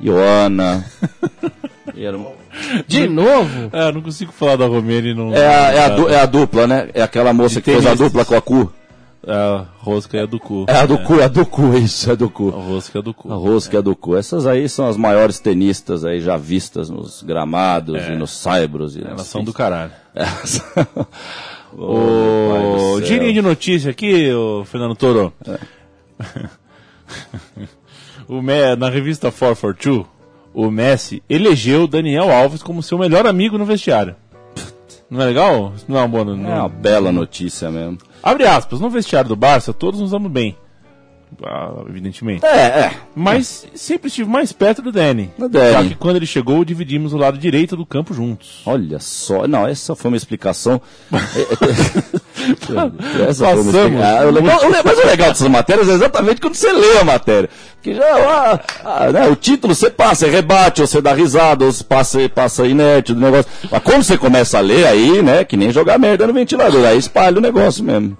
[0.00, 0.84] Ioana.
[1.96, 2.18] Era
[2.86, 3.70] De novo?
[3.72, 5.34] É, eu não consigo falar da Romênia e não.
[5.34, 6.88] É a, é, a du- é a dupla, né?
[6.94, 8.72] É aquela moça De que fez a dupla com a cu.
[9.26, 10.66] É a rosca é a do cu.
[10.68, 12.50] É a do cu, é a do cu, isso, é do A cu.
[12.50, 13.32] rosca é do cu.
[13.32, 14.16] A rosca é do cu.
[14.16, 18.96] Essas aí são as maiores tenistas aí já vistas nos gramados e nos saibros.
[18.96, 19.90] E Elas são do caralho.
[20.14, 20.62] Elas
[21.76, 25.32] O girinho de notícia aqui, o Fernando Toro.
[28.28, 30.06] o Me- na revista 442,
[30.56, 34.16] o Messi elegeu Daniel Alves como seu melhor amigo no vestiário.
[35.10, 35.74] Não é legal?
[35.86, 36.24] Não é uma boa.
[36.24, 36.50] Não...
[36.50, 37.98] É uma bela notícia mesmo.
[38.22, 40.56] Abre aspas, no vestiário do Barça todos nos amamos bem.
[41.44, 42.44] Ah, evidentemente.
[42.46, 42.92] É, é.
[43.14, 45.30] Mas sempre estive mais perto do Danny.
[45.38, 45.72] Do Danny.
[45.72, 48.62] Já que quando ele chegou, dividimos o lado direito do campo juntos.
[48.64, 50.80] Olha só, não, essa foi uma explicação.
[51.12, 52.90] essa foi uma
[53.26, 53.66] Passamos.
[53.66, 54.02] explicação.
[54.02, 57.50] Ah, o legal- mas o legal dessas matérias é exatamente quando você lê a matéria.
[57.74, 61.64] Porque já ah, ah, né, o título você passa, você rebate, ou você dá risada,
[61.64, 63.50] ou você passa, passa inerte do negócio.
[63.70, 66.98] Mas quando você começa a ler, aí, né, que nem jogar merda no ventilador, aí
[66.98, 68.16] espalha o negócio mesmo.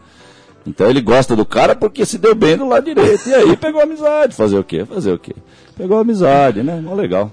[0.66, 3.28] Então ele gosta do cara porque se deu bem do lado direito.
[3.28, 4.34] E aí pegou amizade.
[4.34, 4.84] Fazer o quê?
[4.84, 5.34] Fazer o quê?
[5.76, 6.80] Pegou amizade, né?
[6.82, 7.30] Mó legal.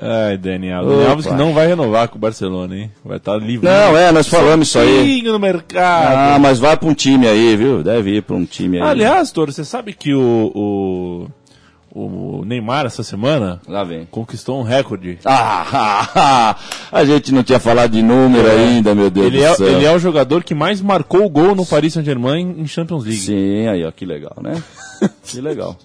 [0.00, 0.84] Ai, Daniel.
[0.84, 1.10] Daniel Opa.
[1.10, 2.90] Alves que não vai renovar com o Barcelona, hein?
[3.04, 3.68] Vai estar livre.
[3.68, 5.22] Não, é, nós falamos isso aí.
[5.22, 6.34] No mercado.
[6.34, 7.82] Ah, mas vai pra um time aí, viu?
[7.82, 8.88] Deve ir pra um time aí.
[8.88, 11.26] Aliás, Toro, você sabe que o, o,
[11.92, 13.60] o Neymar, essa semana,
[14.10, 15.18] conquistou um recorde.
[15.72, 16.56] Ah,
[16.92, 19.68] a gente não tinha falado de número ainda, meu Deus Ele do é, céu.
[19.68, 23.20] ele é o jogador que mais marcou o gol no Paris Saint-Germain em Champions League.
[23.20, 24.62] Sim, aí, ó, que legal, né?
[25.24, 25.76] Que legal.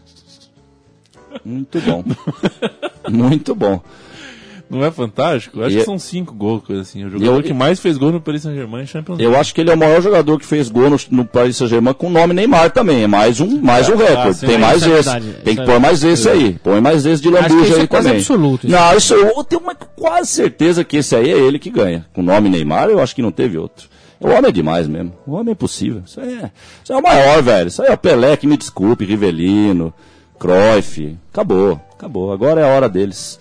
[1.43, 2.03] Muito bom.
[3.09, 3.81] Muito bom.
[4.69, 5.61] Não é fantástico?
[5.61, 7.05] Acho E- que são cinco gols, coisa assim.
[7.05, 9.31] O jogador eu- que mais fez gol no Paris Saint-Germain em Champions League.
[9.33, 11.93] Eu acho que ele é o maior jogador que fez gol no, no Paris Saint-Germain
[11.93, 13.03] com o nome Neymar também.
[13.03, 14.37] É mais um, mais um recorde.
[14.37, 14.93] sim, Tem mais é esse.
[15.09, 15.25] verdade.
[15.43, 16.53] Tem Isso que é- pôr mais esse aí.
[16.63, 18.19] Põe mais esse de lambuja é aí quase também.
[18.21, 18.75] absoluto, isso.
[18.75, 22.05] Não, isso eu tenho uma quase certeza que esse aí é ele que ganha.
[22.13, 23.87] Com o nome Neymar, eu acho que não teve outro.
[24.19, 25.13] O homem é demais mesmo.
[25.27, 26.01] O homem é impossível.
[26.07, 26.49] Isso é,
[26.83, 27.67] isso é o maior, velho.
[27.67, 29.93] Isso aí é o Pelé, que me desculpe, Rivelino,
[30.39, 31.17] Cruyff.
[31.31, 32.31] Acabou, acabou.
[32.31, 33.39] Agora é a hora deles.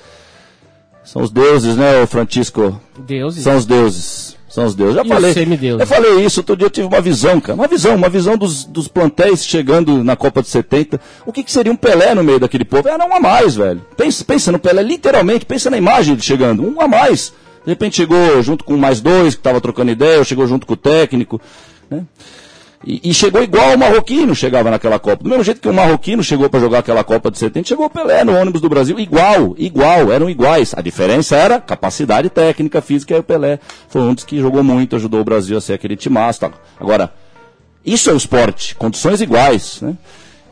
[1.04, 2.80] São os deuses, né, Francisco?
[2.98, 4.36] Deus São os deuses.
[4.48, 4.94] São os deuses.
[4.94, 5.34] Já E falei.
[5.80, 7.54] Eu falei isso, outro dia eu tive uma visão, cara.
[7.56, 11.00] Uma visão, uma visão dos, dos plantéis chegando na Copa de 70.
[11.26, 12.88] O que, que seria um Pelé no meio daquele povo?
[12.88, 13.84] Era um a mais, velho.
[13.96, 16.62] Pensa, pensa no Pelé, literalmente, pensa na imagem dele chegando.
[16.62, 17.32] Um a mais.
[17.64, 20.74] De repente chegou junto com mais dois que estavam trocando ideia, ou chegou junto com
[20.74, 21.40] o técnico.
[21.90, 22.04] Né?
[22.86, 25.22] E, e chegou igual o marroquino chegava naquela Copa.
[25.22, 27.90] Do mesmo jeito que o marroquino chegou para jogar aquela Copa de 70, chegou o
[27.90, 28.98] Pelé no ônibus do Brasil.
[28.98, 30.74] Igual, igual, eram iguais.
[30.76, 34.96] A diferença era capacidade técnica, física, e o Pelé foi um dos que jogou muito,
[34.96, 36.50] ajudou o Brasil a ser aquele timaço.
[36.78, 37.12] Agora,
[37.84, 39.80] isso é o esporte, condições iguais.
[39.80, 39.94] Né?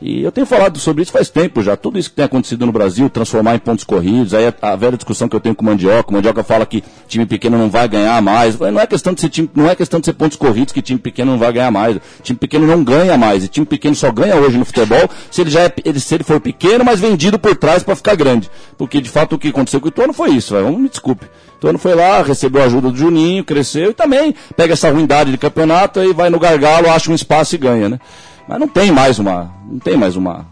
[0.05, 1.77] E eu tenho falado sobre isso faz tempo já.
[1.77, 4.97] Tudo isso que tem acontecido no Brasil, transformar em pontos corridos, aí a, a velha
[4.97, 7.87] discussão que eu tenho com o Mandioca, o Mandioca fala que time pequeno não vai
[7.87, 8.59] ganhar mais.
[8.59, 10.99] Não é questão de ser time, não é questão de ser pontos corridos que time
[10.99, 11.99] pequeno não vai ganhar mais.
[12.21, 13.45] Time pequeno não ganha mais.
[13.45, 16.25] E time pequeno só ganha hoje no futebol se ele já é, ele, se ele
[16.25, 18.51] for pequeno, mas vendido por trás para ficar grande.
[18.77, 20.77] Porque de fato o que aconteceu com o Ituano foi isso, velho.
[20.77, 21.27] Me desculpe.
[21.59, 25.39] Ituano foi lá, recebeu a ajuda do Juninho, cresceu e também pega essa ruindade de
[25.39, 28.01] campeonato e vai no gargalo, acha um espaço e ganha, né?
[28.49, 30.47] Mas não tem mais uma, não tem mais uma,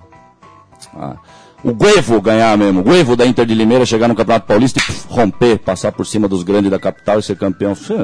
[0.94, 1.16] ah,
[1.62, 5.12] o Guevo ganhar mesmo, o Guevo da Inter de Limeira chegar no Campeonato Paulista e
[5.12, 7.72] romper, passar por cima dos grandes da capital e ser campeão.
[7.72, 7.94] Isso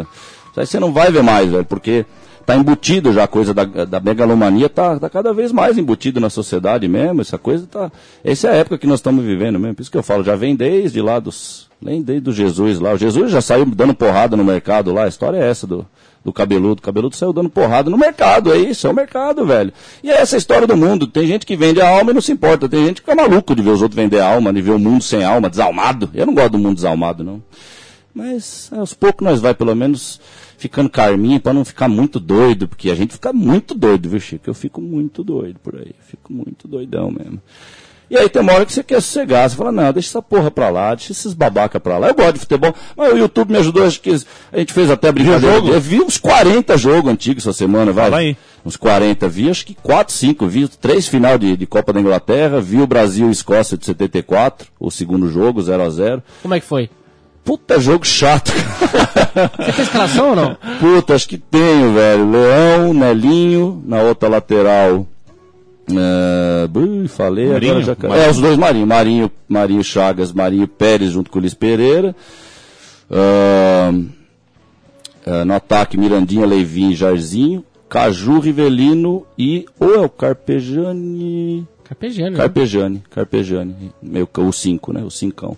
[0.56, 2.04] aí você não vai ver mais, velho, porque
[2.46, 6.30] tá embutido já a coisa da, da megalomania, tá, tá cada vez mais embutido na
[6.30, 7.90] sociedade mesmo, essa coisa tá...
[8.24, 10.36] Essa é a época que nós estamos vivendo mesmo, por isso que eu falo, já
[10.36, 11.66] vem desde lá dos...
[11.82, 15.08] Nem desde o Jesus lá, o Jesus já saiu dando porrada no mercado lá, a
[15.08, 15.84] história é essa do,
[16.26, 16.80] do cabeludo.
[16.80, 19.72] O cabeludo saiu dando porrada no mercado, é isso, é o mercado, velho.
[20.02, 21.06] E é essa história do mundo.
[21.06, 22.68] Tem gente que vende a alma e não se importa.
[22.68, 24.78] Tem gente que fica maluco de ver os outros vender a alma, de ver o
[24.78, 26.10] mundo sem alma, desalmado.
[26.12, 27.40] Eu não gosto do mundo desalmado, não.
[28.12, 30.20] Mas aos poucos nós vai, pelo menos,
[30.56, 34.48] ficando carminho para não ficar muito doido, porque a gente fica muito doido, viu, Chico?
[34.48, 35.94] Eu fico muito doido por aí.
[36.00, 37.40] Fico muito doidão mesmo.
[38.08, 40.48] E aí tem uma hora que você quer sossegar, você fala, não, deixa essa porra
[40.48, 42.08] pra lá, deixa esses babaca pra lá.
[42.08, 44.16] Eu gosto de futebol, mas o YouTube me ajudou, acho que
[44.52, 45.56] a gente fez até brincadeira.
[45.56, 45.72] jogo?
[45.72, 48.04] Eu vi uns 40 jogos antigos essa semana, vai.
[48.04, 48.36] Fala aí.
[48.64, 52.60] Uns 40, vi acho que 4, 5, vi três final de, de Copa da Inglaterra,
[52.60, 56.60] vi o Brasil e Escócia de 74, o segundo jogo, 0 a 0 Como é
[56.60, 56.88] que foi?
[57.46, 58.50] Puta jogo chato.
[59.56, 60.56] Você tem escalação ou não?
[60.80, 62.28] Puta, acho que tenho, velho.
[62.28, 65.06] Leão, Nelinho, na outra lateral.
[66.68, 67.70] Bui, falei, Marinho?
[67.70, 68.26] agora já Marinho.
[68.26, 68.86] É, os dois Marinho.
[68.86, 72.16] Marinho, Marinho Chagas, Marinho Pérez junto com o Luiz Pereira.
[73.08, 73.92] Ah,
[75.24, 77.64] ah, no ataque, Mirandinha, Leivinho e Jairzinho.
[77.88, 79.66] Caju, Rivelino e.
[79.78, 81.64] Ou é o Carpejani.
[81.84, 82.30] Carpegiani.
[82.32, 82.36] né?
[82.36, 83.92] Carpejani, Carpejani.
[84.02, 85.04] Meio, que o 5, né?
[85.04, 85.56] O cincão.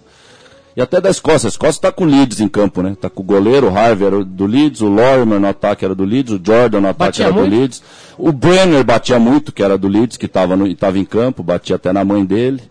[0.79, 1.49] E até da Escócia.
[1.49, 2.97] A Escócia tá com o Leeds em campo, né?
[3.01, 6.05] Tá com o goleiro, o Harvey era do Leeds, o Lorimer no ataque era do
[6.05, 7.51] Leeds, o Jordan no ataque Batia era muito?
[7.51, 7.83] do Leeds.
[8.17, 11.75] O Brenner batia muito, que era do Leeds, que tava, no, tava em campo, batia
[11.75, 12.63] até na mãe dele.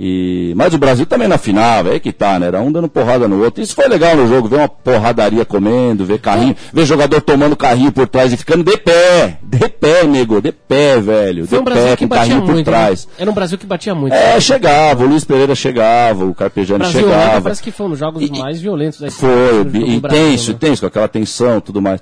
[0.00, 2.46] E, mas o Brasil também na final, é aí que tá, né?
[2.46, 3.60] Era um dando porrada no outro.
[3.62, 7.90] Isso foi legal no jogo, ver uma porradaria comendo, ver carrinho, ver jogador tomando carrinho
[7.90, 9.38] por trás e ficando de pé.
[9.42, 11.46] De pé, nego, de pé, velho.
[11.48, 12.66] Foi de um Brasil pé, que com batia carrinho por muito.
[12.66, 13.06] trás.
[13.06, 13.12] Né?
[13.18, 14.12] Era um Brasil que batia muito.
[14.12, 17.40] É, chegava, o Luiz Pereira chegava, o Carpejani Brasil chegava.
[17.42, 20.54] parece que foi um dos jogos E- mais violentos da Foi, história Brasil, intenso, né?
[20.56, 22.00] intenso, com aquela tensão e tudo mais.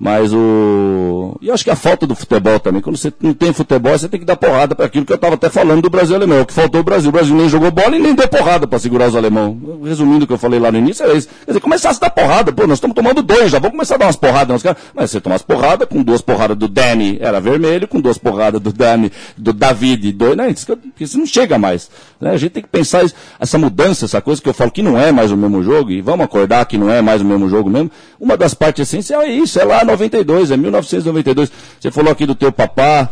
[0.00, 1.36] Mas o.
[1.42, 2.80] E acho que a falta do futebol também.
[2.80, 5.34] Quando você não tem futebol, você tem que dar porrada para aquilo que eu estava
[5.34, 6.40] até falando do Brasil alemão.
[6.42, 7.08] O que faltou o Brasil.
[7.08, 9.58] O Brasil nem jogou bola e nem deu porrada para segurar os alemão.
[9.84, 11.28] Resumindo o que eu falei lá no início, é isso.
[11.44, 12.52] Quer dizer, começasse a dar porrada.
[12.52, 14.78] Pô, nós estamos tomando dois, já vamos começar a dar umas porradas nos caras.
[14.94, 18.60] Mas você toma umas porradas, com duas porradas do Danny era vermelho, com duas porradas
[18.60, 20.64] do Dani, do David, dois.
[20.64, 21.90] Porque isso não chega mais.
[22.20, 22.30] né?
[22.30, 24.96] A gente tem que pensar isso- essa mudança, essa coisa que eu falo que não
[24.96, 27.68] é mais o mesmo jogo, e vamos acordar que não é mais o mesmo jogo
[27.68, 27.90] mesmo.
[28.20, 31.50] Uma das partes essenciais é isso, é lá 92, é 1992.
[31.80, 33.10] Você falou aqui do teu papá,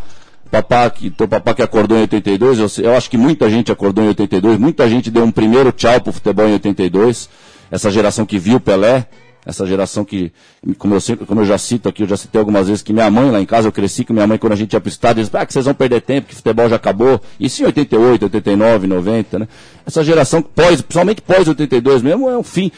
[0.50, 4.04] papá que, teu papá que acordou em 82, eu, eu acho que muita gente acordou
[4.04, 7.28] em 82, muita gente deu um primeiro tchau pro futebol em 82,
[7.70, 9.06] essa geração que viu Pelé,
[9.46, 10.32] essa geração que,
[10.76, 13.08] como eu, sempre, como eu já cito aqui, eu já citei algumas vezes que minha
[13.08, 15.22] mãe lá em casa, eu cresci com minha mãe quando a gente ia pro estádio,
[15.22, 17.20] dizia, ah, que vocês vão perder tempo, que futebol já acabou.
[17.38, 19.48] Isso em 88, 89, 90, né?
[19.86, 22.72] Essa geração pós, principalmente pós 82 mesmo, é um fim.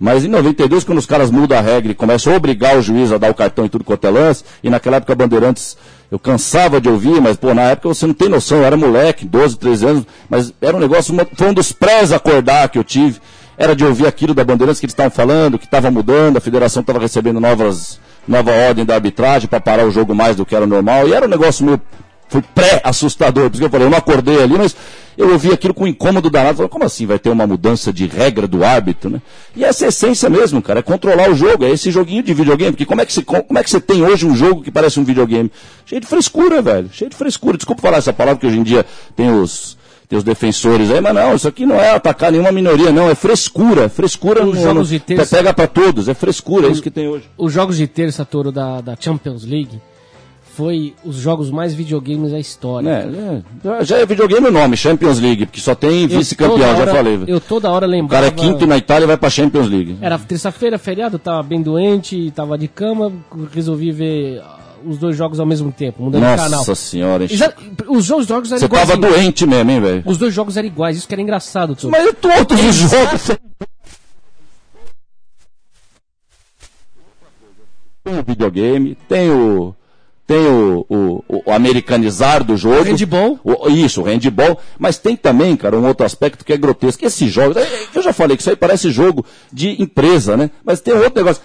[0.00, 3.10] Mas em 92, quando os caras mudam a regra e começam a obrigar o juiz
[3.12, 5.76] a dar o cartão e tudo quanto é lance, e naquela época Bandeirantes,
[6.10, 9.24] eu cansava de ouvir, mas pô, na época você não tem noção, eu era moleque,
[9.24, 13.20] 12, 13 anos, mas era um negócio, foi um dos prés acordar que eu tive,
[13.56, 16.80] era de ouvir aquilo da Bandeirantes que eles estavam falando, que estava mudando, a federação
[16.80, 20.66] estava recebendo novas, nova ordem da arbitragem para parar o jogo mais do que era
[20.66, 21.80] normal, e era um negócio meio
[22.28, 24.76] foi pré-assustador, por isso que eu falei, eu não acordei ali, mas
[25.18, 28.46] eu ouvi aquilo com incômodo danado, falei, como assim vai ter uma mudança de regra
[28.46, 29.20] do árbitro, né?
[29.56, 32.32] E essa é a essência mesmo, cara, é controlar o jogo, é esse joguinho de
[32.32, 34.70] videogame, porque como é que você, como é que você tem hoje um jogo que
[34.70, 35.50] parece um videogame?
[35.84, 38.86] Cheio de frescura, velho, cheio de frescura, desculpa falar essa palavra, que hoje em dia
[39.16, 39.76] tem os,
[40.08, 43.14] tem os defensores aí, mas não, isso aqui não é atacar nenhuma minoria, não, é
[43.14, 46.90] frescura, frescura Os no, jogos de terça- pega pra todos, é frescura, é isso que
[46.90, 47.24] tem hoje.
[47.36, 49.80] Os jogos de terça, Toro, da, da Champions League,
[50.58, 52.90] foi os jogos mais videogames da história.
[52.90, 53.42] É,
[53.80, 57.20] é, já- é videogame o nome, Champions League, porque só tem Eu vice-campeão, já falei.
[57.28, 58.24] Eu toda hora O lembrava...
[58.24, 59.96] cara é quinto na Itália vai pra Champions League.
[60.00, 63.12] Era terça-feira, feriado, tava bem doente, tava de cama,
[63.52, 66.50] resolvi ver ah, os dois jogos ao mesmo tempo, mudando de canal.
[66.58, 67.30] Nossa senhora, hein?
[67.32, 67.54] Exa-
[67.88, 69.14] Os dois jogos eram Você tava iguais.
[69.14, 70.02] doente mesmo, hein, velho?
[70.06, 71.76] Os dois jogos eram iguais, isso que era engraçado.
[71.84, 73.38] Mas todos os jogos.
[78.02, 79.72] Tem o videogame, tem o.
[80.28, 82.80] tem o, o, o americanizar do jogo.
[82.80, 83.40] O handball.
[83.42, 84.58] O- isso, o handball.
[84.78, 87.02] Mas tem também, cara, um outro aspecto que é grotesco.
[87.04, 90.50] Esse jogo, é, é, eu já falei que isso aí parece jogo de empresa, né?
[90.62, 91.42] Mas tem outro negócio.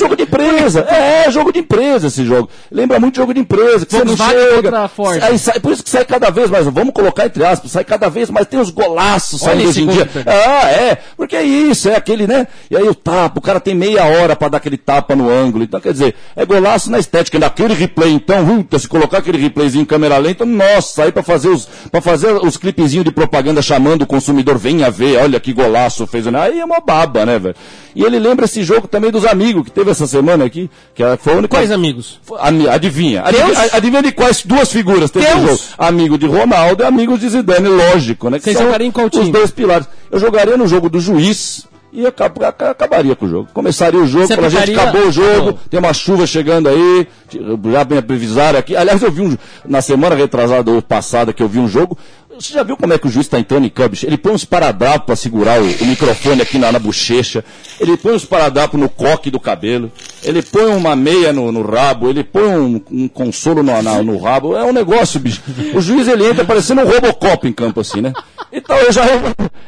[0.00, 0.80] Jogo de empresa.
[0.88, 2.48] É, jogo de empresa esse jogo.
[2.72, 4.88] Lembra muito jogo de empresa, que você não chega.
[4.88, 5.22] Ford.
[5.22, 8.08] Aí sai, por isso que sai cada vez mais, vamos colocar entre aspas, sai cada
[8.08, 10.08] vez mais, tem os golaços saindo esse hoje em dia.
[10.26, 12.46] Ah, é, porque é isso, é aquele, né?
[12.70, 15.62] E aí o tapa, o cara tem meia hora pra dar aquele tapa no ângulo.
[15.64, 17.38] Então, quer dizer, é golaço na estética.
[17.38, 21.48] Naquele replay, então, puta, se colocar aquele replayzinho em câmera lenta, nossa, aí pra fazer
[21.48, 26.06] os, pra fazer os clipezinhos de propaganda chamando o consumidor, venha ver, olha que golaço
[26.06, 26.26] fez.
[26.26, 26.40] né?
[26.40, 27.54] Aí é uma baba, né, velho?
[27.94, 31.32] E ele lembra esse jogo também dos amigos que teve essa semana aqui, que foi
[31.32, 31.56] a única.
[31.56, 32.18] Quais amigos?
[32.22, 33.22] Foi- ami- Adivinha.
[33.22, 33.72] Deus?
[33.72, 35.36] Adivinha, de quais duas figuras teve Deus?
[35.42, 35.60] o jogo?
[35.78, 38.38] Amigo de Ronaldo e amigo de Zidane, lógico, né?
[38.38, 39.30] Que Você são jogaria em qual Os time?
[39.30, 39.86] dois pilares.
[40.10, 43.48] Eu jogaria no jogo do juiz e acab- aca- acabaria com o jogo.
[43.54, 45.58] Começaria o jogo, Você pra gente acabou o jogo, Acabou.
[45.70, 48.76] tem uma chuva chegando aí, já me avisaram aqui.
[48.76, 51.96] Aliás, eu vi um, na semana retrasada ou passada que eu vi um jogo.
[52.36, 53.96] Você já viu como é que o juiz está entrando em campo?
[54.02, 57.44] Ele põe uns paradrapos para segurar o, o microfone aqui na, na bochecha.
[57.78, 59.92] Ele põe uns paradrapos no coque do cabelo.
[60.20, 62.10] Ele põe uma meia no, no rabo.
[62.10, 64.56] Ele põe um, um consolo no, na- no rabo.
[64.56, 65.40] É um negócio, bicho.
[65.74, 68.12] O juiz ele entra parecendo um Robocop em campo assim, né?
[68.52, 69.04] Então eu já,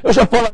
[0.02, 0.48] eu já falo.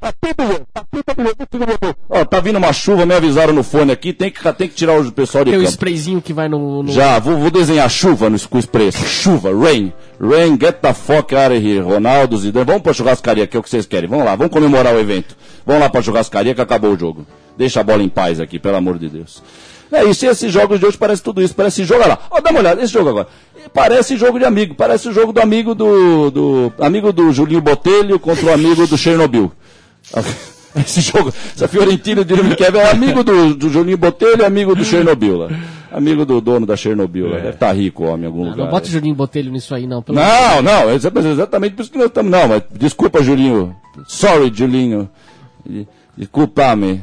[0.00, 1.94] Tá tudo bem, tá tudo bem, tá tudo bem.
[2.08, 5.00] Ó, tá vindo uma chuva, me avisaram no fone aqui, tem que, tem que tirar
[5.00, 5.70] o pessoal de Tem o campo.
[5.72, 6.84] sprayzinho que vai no.
[6.84, 9.04] no- Já, vou, vou desenhar chuva no com expresso.
[9.04, 9.92] Chuva, rain.
[10.20, 11.80] Rain, get the fuck out of here.
[11.80, 12.64] Ronaldo, Zidane.
[12.64, 14.08] Vamos pra churrascaria, que é o que vocês querem.
[14.08, 15.36] Vamos lá, vamos comemorar o evento.
[15.66, 17.26] Vamos lá pra churrascaria que acabou o jogo.
[17.56, 19.42] Deixa a bola em paz aqui, pelo amor de Deus.
[19.90, 21.54] É isso, e esses jogos de hoje parece tudo isso.
[21.56, 22.18] Parece jogo, olha lá.
[22.30, 23.26] Ó, dá uma olhada, esse jogo agora.
[23.74, 24.74] Parece jogo de amigo.
[24.76, 28.96] Parece o jogo do amigo do, do amigo do Julinho Botelho contra o amigo do
[28.96, 29.50] Chernobyl.
[30.76, 34.84] Esse jogo, essa Fiorentina de Kevin é amigo do, do Juninho Botelho e amigo do
[34.84, 35.48] Chernobyl lá.
[35.90, 37.36] Amigo do dono da Chernobyl lá.
[37.38, 38.64] Deve estar rico o homem em algum Ah, lugar.
[38.64, 40.02] não bota o Juninho Botelho nisso aí, não.
[40.02, 42.30] Pelo Não, não, é exatamente por isso que nós estamos.
[42.30, 43.74] Não, mas desculpa, Julinho.
[44.06, 45.08] Sorry, Julinho.
[45.66, 47.00] De- Desculpa-me.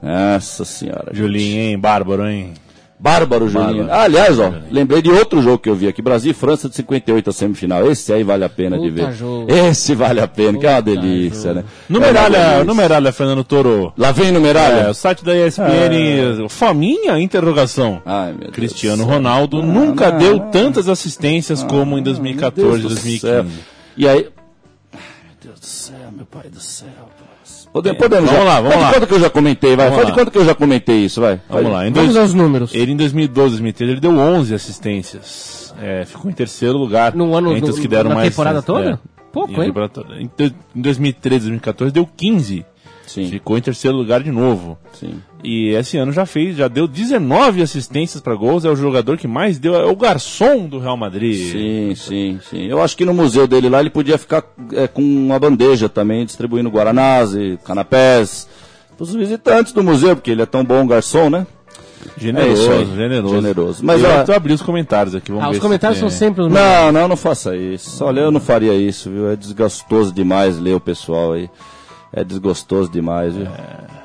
[0.00, 1.08] Nossa senhora.
[1.12, 1.78] Julinho, hein?
[1.78, 2.54] Bárbaro, hein?
[3.02, 3.84] Bárbaro, Julinho.
[3.86, 3.92] Bárbaro.
[4.00, 6.00] Ah, aliás, ó, lembrei de outro jogo que eu vi aqui.
[6.00, 7.90] Brasil e França de 58, a semifinal.
[7.90, 9.12] Esse aí vale a pena de Puta ver.
[9.12, 9.52] jogo.
[9.52, 11.60] Esse vale a pena, que é uma delícia, né?
[11.60, 12.64] É uma Numeralha, delícia.
[12.64, 13.92] numeralha, Fernando Toro.
[13.98, 14.82] Lá vem numeralha.
[14.86, 18.00] É, o site da ESPN, faminha interrogação.
[18.06, 19.04] Ai, meu Deus Cristiano.
[19.04, 20.50] Ronaldo Ah, nunca não, deu não.
[20.52, 23.20] tantas assistências como em Meu 2014, Deus do 2015.
[23.20, 23.44] céu.
[23.96, 24.28] E aí.
[24.92, 26.86] Ai, meu Deus do céu, meu pai do céu.
[27.72, 28.48] Podemos, podemos Vamos já.
[28.52, 28.92] lá, vamos Faz de lá.
[28.94, 29.86] conta que eu já comentei, vai.
[29.86, 30.18] Vamos Faz de lá.
[30.18, 31.40] conta que eu já comentei isso, vai.
[31.48, 31.72] Vamos Vai.
[31.72, 32.74] lá, em Vamos dois- aos números.
[32.74, 35.74] Ele em 2012, 2013, ele deu 11 assistências.
[35.80, 37.14] É, ficou em terceiro lugar.
[37.14, 38.98] No ano- entre no- os que deram na mais temporada assistências.
[38.98, 39.00] toda?
[39.32, 39.66] Pouco, Em hein?
[39.72, 40.30] temporada em
[40.74, 42.66] 2013, 2014 deu 15.
[43.06, 44.78] Sim, Ficou em terceiro lugar de novo.
[44.92, 45.14] sim.
[45.44, 49.26] E esse ano já fez, já deu 19 assistências para gols, é o jogador que
[49.26, 51.50] mais deu, é o garçom do Real Madrid.
[51.50, 52.66] Sim, sim, sim.
[52.66, 56.24] Eu acho que no museu dele lá ele podia ficar é, com uma bandeja também,
[56.24, 58.48] distribuindo guaranás e canapés
[58.96, 61.44] para os visitantes do museu, porque ele é tão bom garçom, né?
[62.16, 63.34] Generoso, É generoso.
[63.34, 63.84] Generoso.
[63.84, 66.42] Mas, eu abrir os comentários aqui, vamos Ah, ver os se comentários tem- são sempre
[66.42, 68.04] os Não, não, não faça isso.
[68.04, 69.28] Olha, eu não faria isso, viu?
[69.30, 71.48] É desgostoso demais ler o pessoal aí.
[72.12, 73.46] É desgostoso demais, viu?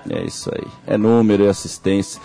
[0.09, 0.67] É isso aí.
[0.85, 2.21] É número, é assistência.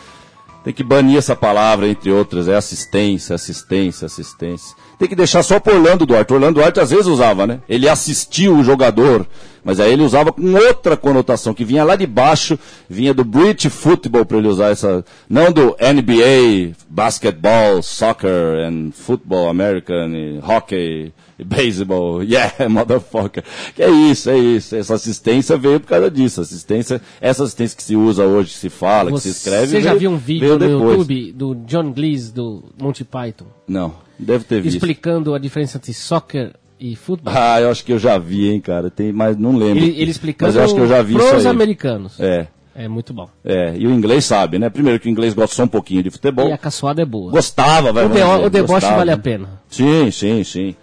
[0.62, 2.46] Tem que banir essa palavra, entre outras.
[2.46, 4.76] É assistência, assistência, assistência.
[4.96, 6.32] Tem que deixar só pro Orlando Duarte.
[6.32, 7.60] Orlando Duarte às vezes usava, né?
[7.68, 9.26] Ele assistiu o jogador,
[9.64, 13.72] mas aí ele usava com outra conotação, que vinha lá de baixo, vinha do British
[13.72, 15.04] Football para ele usar essa.
[15.28, 22.22] Não do NBA, basketball, soccer, and football, American, e hockey, e baseball.
[22.32, 23.44] Yeah, motherfucker.
[23.74, 24.74] Que é isso, é isso.
[24.76, 26.40] Essa assistência veio por causa disso.
[26.40, 29.66] Assistência, essa assistência que se usa hoje, que se fala, que se escreve.
[29.66, 30.98] Você já veio- viu um vídeo no depois.
[30.98, 34.76] YouTube do John Gleese do Monty Python Não, deve ter visto.
[34.76, 37.32] explicando a diferença entre soccer e futebol?
[37.36, 38.90] Ah, eu acho que eu já vi, hein, cara.
[38.90, 39.82] Tem, mas não lembro.
[39.82, 42.18] ele, ele explicando Mas eu acho que eu já vi pros americanos.
[42.20, 43.28] É, É muito bom.
[43.44, 43.74] é.
[43.76, 44.68] E o inglês sabe, né?
[44.70, 46.48] Primeiro que o inglês gosta só um pouquinho de futebol.
[46.48, 47.30] E a caçoada é boa.
[47.30, 48.04] Gostava, vai.
[48.06, 49.60] o, dizer, o deboche vale a pena.
[49.68, 50.74] Sim, sim, sim.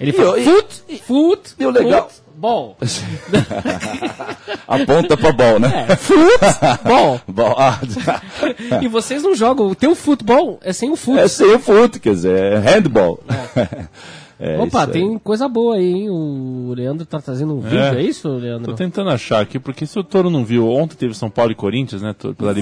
[0.00, 0.66] Ele E fala, o- e- foot,
[1.06, 2.08] foot, e o legal-
[2.38, 2.76] ball.
[4.66, 5.86] Aponta pra bol, né?
[5.88, 7.20] É, ball.
[7.26, 7.80] Bom, ah,
[8.80, 9.66] E vocês não jogam.
[9.66, 11.18] O teu futebol é sem o foot.
[11.18, 13.18] é sem o fute, quer dizer, é handball.
[14.38, 14.92] É Opa, isso aí.
[14.92, 16.10] tem coisa boa aí, hein?
[16.10, 18.70] O Leandro tá trazendo um vídeo, é, isso, Leandro?
[18.70, 21.56] Tô tentando achar aqui, porque se o Toro não viu, ontem teve São Paulo e
[21.56, 22.14] Corinthians, né?
[22.36, 22.54] Pela.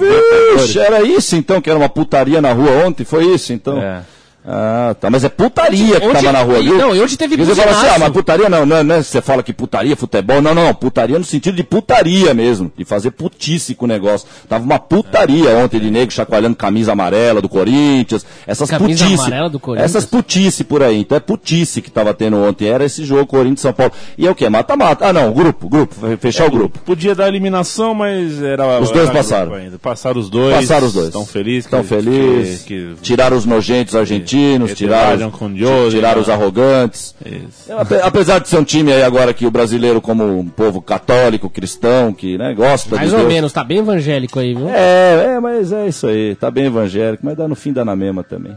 [0.57, 3.05] Ixi, era isso então, que era uma putaria na rua ontem?
[3.05, 3.79] Foi isso então?
[3.79, 4.03] É.
[4.49, 5.11] Ah, tá.
[5.11, 6.79] Mas é putaria que Ontem- tava na rua, viu?
[6.79, 7.97] Não, e hoje teve E você fala assim, buzinaço.
[7.97, 10.75] ah, mas putaria não, não, não é você fala que putaria, futebol, não, não, não,
[10.75, 14.29] putaria no sentido de putaria mesmo, de fazer putice com o negócio.
[14.49, 19.21] Tava uma putaria ontem de nego chacoalhando camisa amarela do Corinthians, essas Camisa putice.
[19.27, 19.91] amarela do Corinthians?
[19.91, 23.73] Essas putice por aí, então é putice que tava tendo ontem, era esse jogo Corinthians-São
[23.73, 23.93] Paulo.
[24.17, 24.49] E é o quê?
[24.49, 25.09] Mata-mata.
[25.09, 26.79] Ah, não, grupo, grupo, fechar o grupo.
[26.85, 28.79] Podia dar eliminação, mas era.
[28.81, 29.53] Os dois era passaram.
[29.83, 30.55] Passaram os dois.
[30.55, 31.07] Passaram os dois.
[31.09, 31.65] Estão felizes.
[31.65, 32.63] Estão que- felizes.
[32.63, 34.36] que- que- Tiraram os nojentos argentinos,
[34.69, 36.35] que tiraram, trabalham com Jose, tiraram os né?
[36.35, 37.15] arrogantes.
[37.25, 37.73] Isso.
[37.73, 41.49] Ape- Apesar de ser um time aí agora que o brasileiro, como um povo católico,
[41.51, 43.33] cristão, que né, gosta Mais de ou Deus.
[43.33, 44.69] menos, tá bem evangélico aí, viu?
[44.69, 46.35] É, é, mas é isso aí.
[46.35, 48.57] Tá bem evangélico, mas dá no fim dá na mesma também.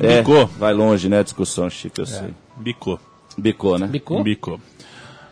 [0.00, 0.46] É, Bicou.
[0.58, 2.28] vai longe, né, a discussão, Chico, eu sei.
[2.56, 2.98] Bicou.
[3.38, 3.86] Bicou, né?
[3.86, 4.22] Bicou?
[4.22, 4.60] Bicou.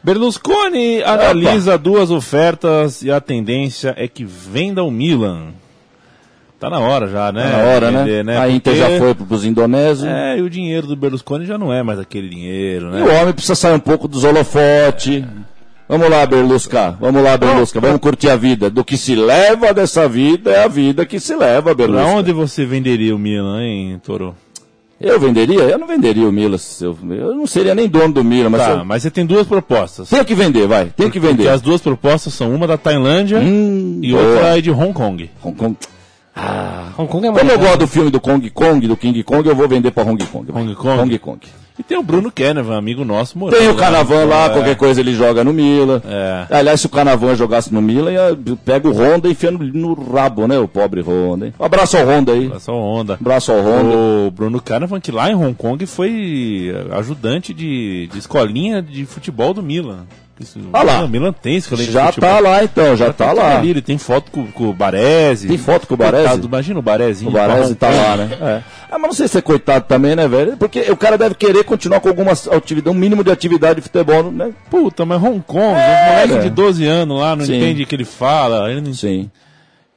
[0.03, 5.49] Berlusconi analisa duas ofertas e a tendência é que venda o Milan.
[6.65, 7.43] Tá na hora já, né?
[7.43, 8.39] Tá na hora, Vender, né?
[8.39, 10.09] A Inter Porque- já foi pros indonésios.
[10.09, 13.21] É, e o dinheiro do Berlusconi já não é mais aquele dinheiro, E o né?
[13.21, 15.23] homem precisa sair um pouco dos holofotes.
[15.87, 16.97] Vamos lá, Berlusca.
[16.99, 17.79] Vamos lá, Berlusca.
[17.81, 18.71] Vamos curtir a vida.
[18.71, 22.07] Do que se leva dessa vida é a vida que se leva, Pra Berlusca.
[22.07, 24.35] onde você venderia o Milan, hein, Toro?
[24.99, 25.61] Eu venderia?
[25.65, 26.57] Eu não venderia o Milan.
[26.81, 29.47] Eu, eu não seria nem dono do Milan, mas Tá, eu- mas você tem duas
[29.47, 30.09] propostas.
[30.09, 30.85] tem que vender, vai.
[30.87, 31.49] Tem que Porque vender.
[31.51, 34.23] as duas propostas são uma da Tailândia Hum, e boa.
[34.23, 35.29] outra aí de Hong Kong.
[35.43, 35.77] Hong Kong.
[36.99, 39.55] Hong Kong é Como eu gosto do filme do Kong Kong, do King Kong, eu
[39.55, 40.51] vou vender pra Hong Kong.
[40.53, 41.01] Hong Kong?
[41.01, 41.41] Hong Kong.
[41.77, 44.51] E tem o Bruno Kennevan, amigo nosso, morando Tem o Canavan lá, É.
[44.51, 46.01] qualquer coisa ele joga no Milan.
[46.07, 46.47] É.
[46.49, 50.13] Aliás, se o Canavan jogasse no Milan, ia, pega o Honda e enfia no, no
[50.13, 50.57] rabo, né?
[50.57, 51.47] O pobre Honda.
[51.47, 51.55] hein?
[51.59, 52.49] Um abraço ao Honda aí.
[52.61, 53.15] Só onda.
[53.15, 53.97] Um abraço ao Honda.
[53.97, 59.53] O Bruno Canavan, que lá em Hong Kong foi ajudante de, de escolinha de futebol
[59.53, 60.07] do Milan.
[60.41, 61.05] Isso, Ah lá.
[61.05, 63.59] O Milan tem escolinha Já tá lá então, já tá tudo lá.
[63.59, 65.47] ali, ele tem foto com, com o Baresi.
[65.47, 66.25] Tem foto com o Baresi?
[66.25, 67.27] Coitado, imagina o Baresi.
[67.27, 68.31] O Baresi tá lá, né?
[68.41, 68.63] É.
[68.91, 70.57] Ah, mas não sei se é coitado também, né, velho?
[70.57, 74.31] Porque o cara deve querer continuar com alguma atividade, um mínimo de atividade de futebol,
[74.33, 74.51] né?
[74.71, 76.41] Puta, mas Hong Kong, É, um moleque né?
[76.41, 77.57] de 12 anos lá, não Sim.
[77.57, 78.71] entende o que ele fala.
[78.71, 79.31] Ele não Sim.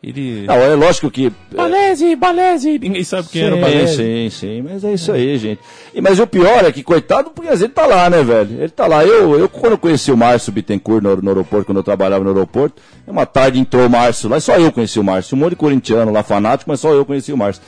[0.01, 0.45] Ele...
[0.45, 1.31] Não, é lógico que.
[1.51, 2.77] Balese, Balese!
[2.77, 3.95] Ninguém sabe quem era o Sim, Balese.
[3.95, 5.59] sim, sim, mas é isso aí, gente.
[5.93, 8.61] E, mas o pior é que, coitado, porque às vezes ele tá lá, né, velho?
[8.61, 9.03] Ele tá lá.
[9.03, 12.29] Eu, eu quando eu conheci o Márcio Bittencourt no, no aeroporto, quando eu trabalhava no
[12.29, 15.35] aeroporto, uma tarde entrou o Márcio lá, e só eu conheci o Márcio.
[15.35, 17.63] Um monte de corintiano lá, fanático, mas só eu conheci o Márcio.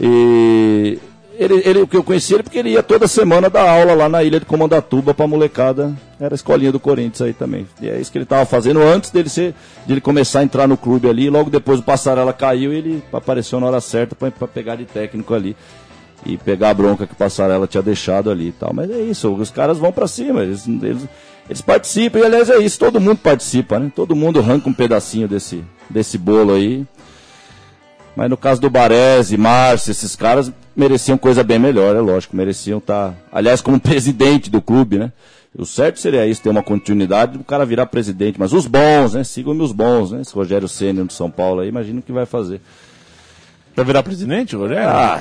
[0.00, 0.98] E
[1.38, 4.38] ele, ele, eu conheci ele porque ele ia toda semana dar aula lá na ilha
[4.38, 5.92] de Comandatuba pra molecada.
[6.20, 7.66] Era a escolinha do Corinthians aí também.
[7.80, 9.54] E é isso que ele tava fazendo antes dele ser,
[9.86, 11.30] de ele começar a entrar no clube ali.
[11.30, 15.34] Logo depois o Passarela caiu e ele apareceu na hora certa pra pegar de técnico
[15.34, 15.56] ali.
[16.24, 18.72] E pegar a bronca que o Passarela tinha deixado ali e tal.
[18.72, 21.08] Mas é isso, os caras vão pra cima, eles, eles,
[21.48, 22.20] eles participam.
[22.20, 23.90] E aliás é isso, todo mundo participa, né?
[23.94, 26.86] Todo mundo arranca um pedacinho desse, desse bolo aí.
[28.14, 32.78] Mas no caso do Baresi, Márcio, esses caras mereciam coisa bem melhor, é lógico, mereciam
[32.78, 33.14] estar.
[33.30, 35.12] Aliás, como presidente do clube, né?
[35.56, 38.38] O certo seria isso, ter uma continuidade do cara virar presidente.
[38.38, 39.22] Mas os bons, né?
[39.22, 40.22] Sigam-me os bons, né?
[40.22, 42.60] Esse Rogério Senna do São Paulo aí, imagina o que vai fazer.
[43.74, 44.86] Pra virar presidente, Rogério?
[44.86, 45.20] Ah,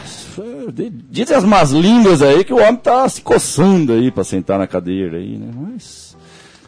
[1.10, 4.68] dizem as más línguas aí que o homem tá se coçando aí pra sentar na
[4.68, 5.52] cadeira aí, né?
[5.54, 6.18] Mas.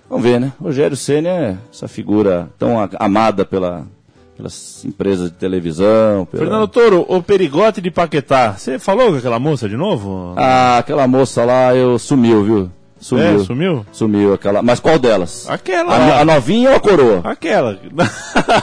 [0.09, 0.51] Vamos ver, né?
[0.61, 3.85] Rogério Senna é essa figura tão amada pela,
[4.43, 6.25] pelas empresas de televisão.
[6.25, 6.43] Pela...
[6.43, 8.53] Fernando Toro, o Perigote de Paquetá.
[8.57, 10.33] Você falou com aquela moça de novo?
[10.35, 12.71] Ah, aquela moça lá, eu sumiu, viu?
[13.03, 13.25] Sumiu.
[13.41, 13.85] É, sumiu?
[13.91, 14.61] Sumiu aquela.
[14.63, 15.45] Mas qual delas?
[15.49, 17.21] Aquela A, a novinha ou a coroa?
[17.23, 17.77] Aquela.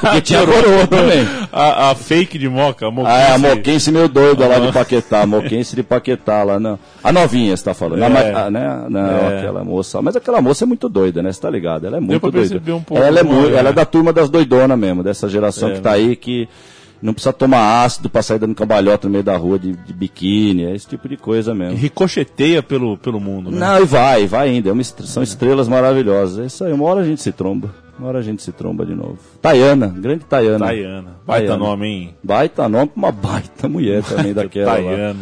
[0.01, 1.29] Porque tinha a coroa também.
[1.53, 2.87] A, a fake de Moca.
[2.87, 3.57] A Ah, é, a Moquense.
[3.57, 4.73] Moquense meio doida lá de.
[4.73, 6.79] Paquetá, a Moquense de Paquetá lá, não.
[7.05, 8.03] A novinha, você tá falando.
[8.03, 8.07] É.
[8.07, 8.85] A ma- a- né?
[8.89, 9.01] Não,
[9.31, 9.39] É.
[9.39, 10.01] aquela moça.
[10.01, 11.31] Mas aquela moça é muito doida, né?
[11.33, 11.87] Você tá ligado?
[11.87, 12.61] Ela é muito pra doida.
[12.75, 13.59] um pouco ela, é muito, é.
[13.59, 15.73] ela é da turma das doidonas mesmo, dessa geração É.
[15.75, 16.49] que tá aí que
[17.03, 20.65] não precisa tomar ácido pra sair dando cambalhota no meio da rua de, de biquíni,
[20.65, 21.77] é esse tipo de coisa mesmo.
[21.77, 23.59] Ricocheteia pelo, pelo mundo, né?
[23.59, 24.69] Não, e vai, vai ainda.
[24.69, 26.39] É uma são estrelas maravilhosas.
[26.39, 27.75] É isso aí, uma hora a gente se tromba.
[27.99, 29.19] Uma hora a gente se tromba de novo.
[29.43, 30.67] Tayana, grande Tayana.
[30.67, 31.11] Tayana.
[31.27, 31.65] Baita Tayana.
[31.65, 32.15] nome, hein?
[32.23, 34.79] Baita nome pra uma baita mulher também daquela.
[34.79, 35.15] lá.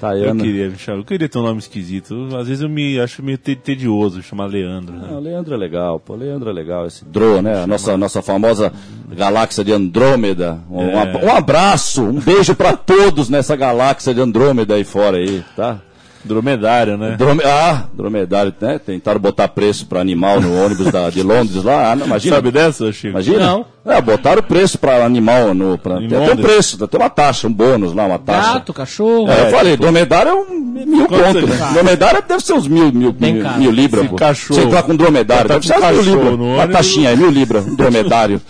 [0.00, 0.40] Tayana.
[0.40, 2.28] Eu queria, me chamar- eu queria ter um nome esquisito.
[2.36, 4.94] Às vezes eu me acho meio te- tedioso chamar Leandro.
[4.96, 5.08] Né?
[5.12, 6.14] Ah, Leandro é legal, pô.
[6.14, 6.86] Leandro é legal.
[6.86, 7.62] Esse Dro, né?
[7.62, 8.72] A nossa, nossa famosa
[9.14, 10.58] galáxia de Andrômeda.
[10.70, 10.94] Um, É.
[10.94, 15.44] um ab- um abraço, um beijo pra todos nessa galáxia de Andrômeda aí fora aí,
[15.54, 15.80] tá?
[16.24, 17.16] Dromedário, né?
[17.16, 17.42] Drome...
[17.44, 18.78] Ah, dromedário, né?
[18.78, 21.92] Tentaram botar preço pra animal no ônibus da, de Londres lá.
[21.92, 22.36] Ah, não, imagina.
[22.36, 23.08] Sabe dessa, Chico?
[23.08, 23.38] Imagina?
[23.38, 23.66] Não.
[23.86, 25.78] É, botaram preço pra animal no.
[25.78, 28.54] Pra, Em tem até um preço, tem uma taxa, um bônus lá, uma taxa.
[28.54, 29.30] Gato, cachorro.
[29.30, 31.70] É, eu falei, dromedário é um mil conto, né?
[31.72, 34.06] Dromedário deve ser uns mil, mil, Bem mil, mil libras.
[34.46, 36.38] Você entrar com dromedário, Tá deve ser mil cachorro libras.
[36.38, 38.40] no Uma taxinha aí, mil libras, um dromedário.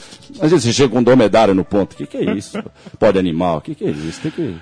[0.41, 2.59] Às vezes você chega com um dromedário no ponto, o que, que é isso?
[2.99, 4.21] Pode animal, o que, que é isso?
[4.23, 4.57] Tem que...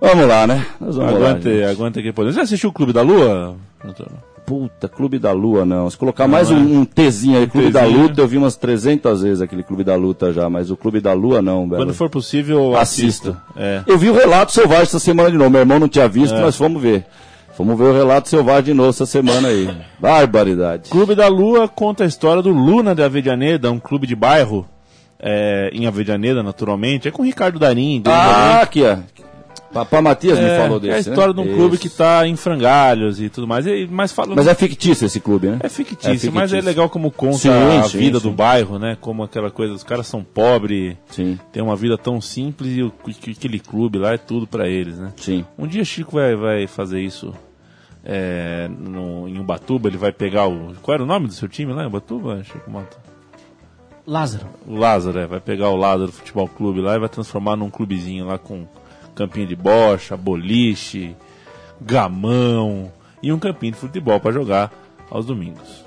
[0.00, 0.66] Vamos lá, né?
[0.80, 1.64] Nós vamos lá, Aguante, gente.
[1.64, 2.12] aguante aqui.
[2.12, 3.56] Você assistiu o Clube da Lua?
[4.46, 5.90] Puta, Clube da Lua não.
[5.90, 8.02] Se colocar mais um, um Tzinho aí, Clube da Tzinho.
[8.02, 11.12] Luta, eu vi umas 300 vezes aquele Clube da Luta já, mas o Clube da
[11.12, 11.82] Lua não, velho.
[11.82, 13.30] Quando for possível, Assista.
[13.30, 13.42] assista.
[13.56, 13.82] É.
[13.86, 15.50] Eu vi o Relato Selvagem essa semana de novo.
[15.50, 17.04] Meu irmão não tinha visto, mas fomos ver.
[17.56, 19.68] Fomos ver o Relato Selvagem de novo essa semana aí.
[19.98, 20.90] Barbaridade.
[20.90, 24.68] Clube da Lua conta a história do Luna de Avedianeda, um clube de bairro
[25.18, 27.08] é, em Avedianeda, naturalmente.
[27.08, 28.02] É com o Ricardo Darim.
[28.06, 28.98] Ah, aqui, ó.
[29.72, 31.42] Papá Matias me falou é desse, a história né?
[31.42, 31.82] de um clube Isso.
[31.82, 33.66] que está em frangalhos e tudo mais.
[33.66, 35.58] E, mas fala, Mas é fictício esse clube, né?
[35.62, 36.64] é fictício, é mas é fictício.
[36.64, 38.28] legal como conta Sim, a sim, vida sim.
[38.28, 38.96] do bairro, né?
[39.00, 42.90] Como aquela coisa, os caras são pobres, Sim, tem uma vida tão simples e o,
[42.90, 45.12] que- aquele clube lá é tudo pra eles, né?
[45.16, 45.44] sim.
[45.58, 47.34] Um dia Chico vai, vai fazer isso
[48.04, 50.74] é, no, em Ubatuba, ele vai pegar o.
[50.80, 52.96] Qual era o nome do seu time lá em Ubatuba, Chico Mota?
[54.06, 54.46] Lázaro.
[54.66, 58.24] O Lázaro, é, vai pegar o Lázaro Futebol Clube lá e vai transformar num clubezinho
[58.26, 58.64] lá com
[59.16, 61.16] campinho de bocha, boliche,
[61.80, 62.92] gamão
[63.22, 64.70] e um campinho de futebol pra jogar
[65.10, 65.84] aos domingos.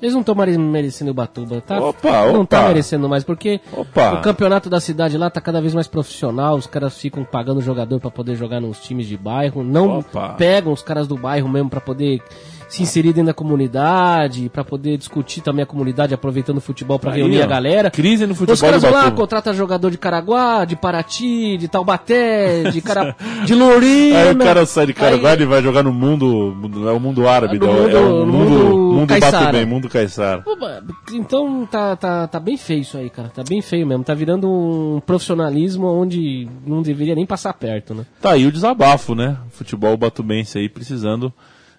[0.00, 1.80] Eles não estão merecendo o Batuba, tá?
[1.80, 2.68] Opa, Não tá opa.
[2.68, 4.12] merecendo mais, porque Opa.
[4.12, 7.98] o campeonato da cidade lá tá cada vez mais profissional, os caras ficam pagando jogador
[7.98, 10.34] pra poder jogar nos times de bairro, não Opa.
[10.36, 12.20] pegam os caras do bairro mesmo pra poder
[12.68, 17.12] se inserir dentro da comunidade, pra poder discutir também a comunidade, aproveitando o futebol pra
[17.12, 17.90] Aí, reunir ó, a galera.
[17.90, 22.64] crise no futebol Os caras vão lá, contrata jogador de Caraguá, de Paraty, de Taubaté,
[22.70, 23.14] de, cara...
[23.46, 24.18] de Lorena.
[24.18, 26.56] Aí o cara sai de Caraguá Aí- e vai jogar no mundo,
[26.88, 29.66] é o mundo árabe, No da- mundo- é o mundo, mundo mundo caiçara.
[29.66, 30.44] Mundo Caiçara.
[31.12, 33.28] Então tá, tá, tá bem feio isso aí, cara.
[33.28, 34.02] Tá bem feio mesmo.
[34.04, 38.04] Tá virando um profissionalismo onde não deveria nem passar perto, né?
[38.20, 39.36] Tá aí o desabafo, né?
[39.50, 41.32] Futebol batubense aí precisando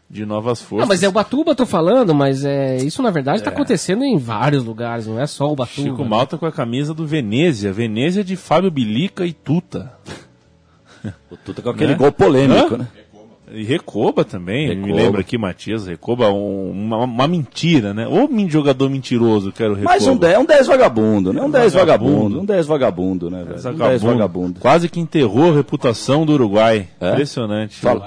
[0.09, 0.87] de novas Ah, forças.
[0.87, 4.63] mas é o Batuba, tô falando, mas é isso na verdade tá acontecendo em vários
[4.63, 5.87] lugares, não é só o Batuba.
[5.89, 6.09] Chico né?
[6.09, 7.73] Malta com a camisa do Venezia.
[7.73, 9.91] Venezia de Fábio Bilica e Tuta.
[11.31, 11.97] O Tuta com aquele Né?
[11.97, 12.77] gol polêmico, Hã?
[12.79, 12.87] né?
[13.49, 14.95] E Recoba também, me Recoba.
[14.95, 15.87] lembra aqui, Matias.
[15.87, 18.05] Recoba, um- uma, uma mentira, né?
[18.05, 19.91] Ou um jogador mentiroso, quero Recoba.
[19.93, 21.41] Mas um 10, um 10 vagabundo, né?
[21.41, 22.13] Um 10 Vagabundo.
[22.13, 23.49] vagabundo, um 10 vagabundo, né, velho?
[23.51, 24.05] Um 10 Vagabundo.
[24.05, 24.59] vagabundo.
[24.59, 26.89] Quase que enterrou a reputação do Uruguai.
[26.99, 27.11] É?
[27.11, 27.77] Impressionante.
[27.77, 28.05] Fala.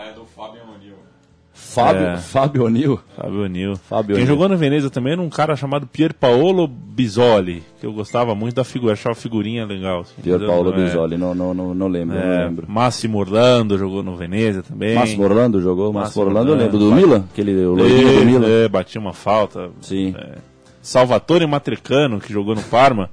[1.52, 2.16] Fábio, É.
[2.16, 2.98] Fábio O'Neill.
[3.16, 3.76] Fábio O'Neill.
[3.76, 4.26] Fábio Quem O'Neill.
[4.26, 8.54] jogou no Veneza também era um cara chamado Pier Paolo Bisoli, que eu gostava muito
[8.54, 10.00] da figura, achava a figurinha legal.
[10.00, 10.40] assim, Pier?
[10.46, 10.84] Paulo É.
[10.84, 12.66] Bisoli, não, não, não, não lembro, não É, lembro.
[12.68, 14.94] Máximo Orlando jogou no Veneza também.
[14.94, 15.92] Máximo Orlando jogou?
[15.92, 16.78] Máximo Máximo Orlando eu Orlando, lembro.
[16.78, 17.00] Do vai.
[17.00, 17.24] Milan?
[17.30, 18.48] Aquele, o loirinho do Milan?
[18.48, 19.70] É, batia uma falta.
[19.80, 20.14] Sim.
[20.18, 20.38] É.
[20.82, 23.10] Salvatore Matricano, que jogou no Parma,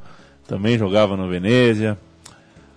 [0.48, 1.98] também jogava no Venezia.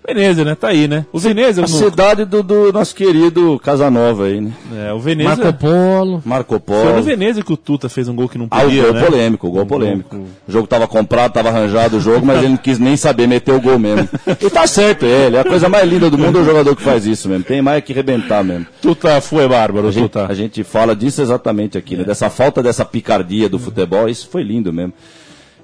[0.07, 0.55] Venezia, né?
[0.55, 1.05] Tá aí, né?
[1.13, 4.51] O Venezia, A no- cidade do, do nosso querido Casanova aí, né?
[4.89, 6.23] é, o Venezia Marco Polo.
[6.25, 7.03] Marco foi no Polo.
[7.03, 9.05] Venezia que o Tuta fez um gol que não Ah, o podia, gol né?
[9.05, 10.17] polêmico, o gol Um polêmico.
[10.17, 13.27] gol- O jogo tava comprado, tava arranjado o jogo, mas ele não quis nem saber,
[13.29, 14.09] meteu o gol mesmo.
[14.41, 17.07] E tá certo ele, a coisa mais linda do mundo é o jogador que faz
[17.07, 17.45] isso mesmo.
[17.45, 18.67] Tem mais que rebentar mesmo.
[18.81, 20.27] Tuta foi bárbaro, A gente, Tuta.
[20.27, 22.05] a gente fala disso exatamente aqui, né?
[22.05, 24.93] Dessa falta dessa picardia do futebol, isso foi lindo mesmo.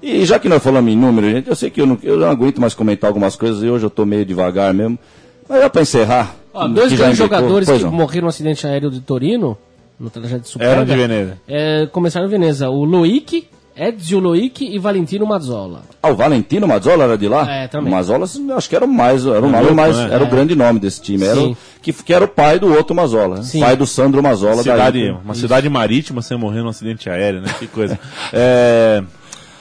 [0.01, 2.29] E já que nós falamos em número, gente, eu sei que eu não, eu não
[2.29, 4.97] aguento mais comentar algumas coisas e hoje eu tô meio devagar mesmo.
[5.49, 6.35] Mas já pra encerrar.
[6.53, 7.91] Ó, dois grandes jogadores pois que não.
[7.91, 9.57] morreram no acidente aéreo de Torino,
[9.99, 11.37] no trajeto de Era Superga, de Veneza.
[11.47, 12.69] é, começaram em Veneza.
[12.69, 15.83] O Loic, Ezio Loic e Valentino Mazzola.
[16.01, 17.49] Ah, o Valentino Mazzola era de lá?
[17.49, 17.91] É, também.
[17.91, 18.25] O Mazzola,
[18.57, 20.09] acho que era o mais, era o nome mais, né?
[20.11, 20.29] era o É.
[20.29, 21.23] grande nome desse time.
[21.23, 21.51] Era Sim.
[21.51, 23.43] o, que, que era o pai do outro Mazzola, né?
[23.43, 23.59] Sim.
[23.59, 25.17] pai do Sandro Mazzola da Cidade, Inter.
[25.23, 27.49] uma cidade marítima sem morrer num acidente aéreo, né?
[27.59, 27.97] Que coisa.
[28.33, 29.03] É,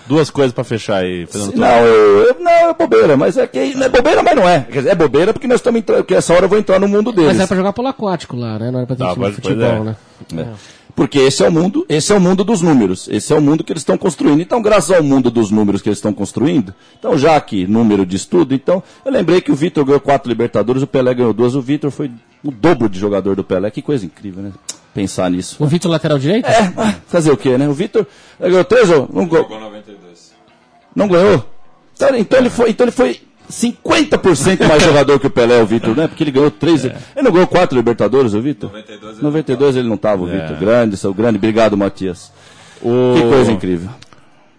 [0.06, 1.54] duas coisas pra fechar aí, Fernando.
[1.56, 4.60] Não, eu, eu- não, é bobeira, mas é que não é bobeira, mas não é.
[4.70, 6.88] Quer dizer, é bobeira porque nós estamos entrando, porque essa hora eu vou entrar no
[6.88, 7.32] mundo deles.
[7.32, 8.70] Mas é pra jogar polo aquático lá, né?
[8.70, 9.80] Não era pra ter Tá, time de futebol, é.
[9.80, 9.96] né?
[10.36, 10.46] É.
[10.94, 13.62] Porque esse é o mundo, esse é o mundo dos números, esse é o mundo
[13.62, 14.40] que eles estão construindo.
[14.40, 18.16] Então, graças ao mundo dos números que eles estão construindo, então já que número de
[18.16, 21.60] estudo, então eu lembrei que o Vitor ganhou quatro Libertadores, o Pelé ganhou duas, o
[21.60, 22.10] Vitor foi
[22.42, 23.70] o dobro de jogador do Pelé.
[23.70, 24.52] Que coisa incrível, né?
[24.94, 25.56] Pensar nisso.
[25.62, 26.46] O Vitor lateral direito?
[26.46, 26.72] É,
[27.06, 27.68] fazer o quê, né?
[27.68, 28.06] O Vitor
[28.40, 29.46] ganhou três ou não ganhou?
[30.96, 31.08] Jogou 92.
[31.08, 31.44] Não ganhou?
[31.94, 33.20] Então, então ele foi, então ele foi
[33.50, 36.08] 50% mais jogador que o Pelé, o Vitor, né?
[36.08, 36.84] Porque ele ganhou três.
[36.84, 38.70] Ele não ganhou quatro Libertadores, o Vitor?
[38.72, 40.56] 92 ele 92 ele não estava, o Vitor.
[40.58, 41.38] Grande, seu grande.
[41.38, 42.32] Obrigado, Matias.
[42.82, 43.90] O Que coisa incrível.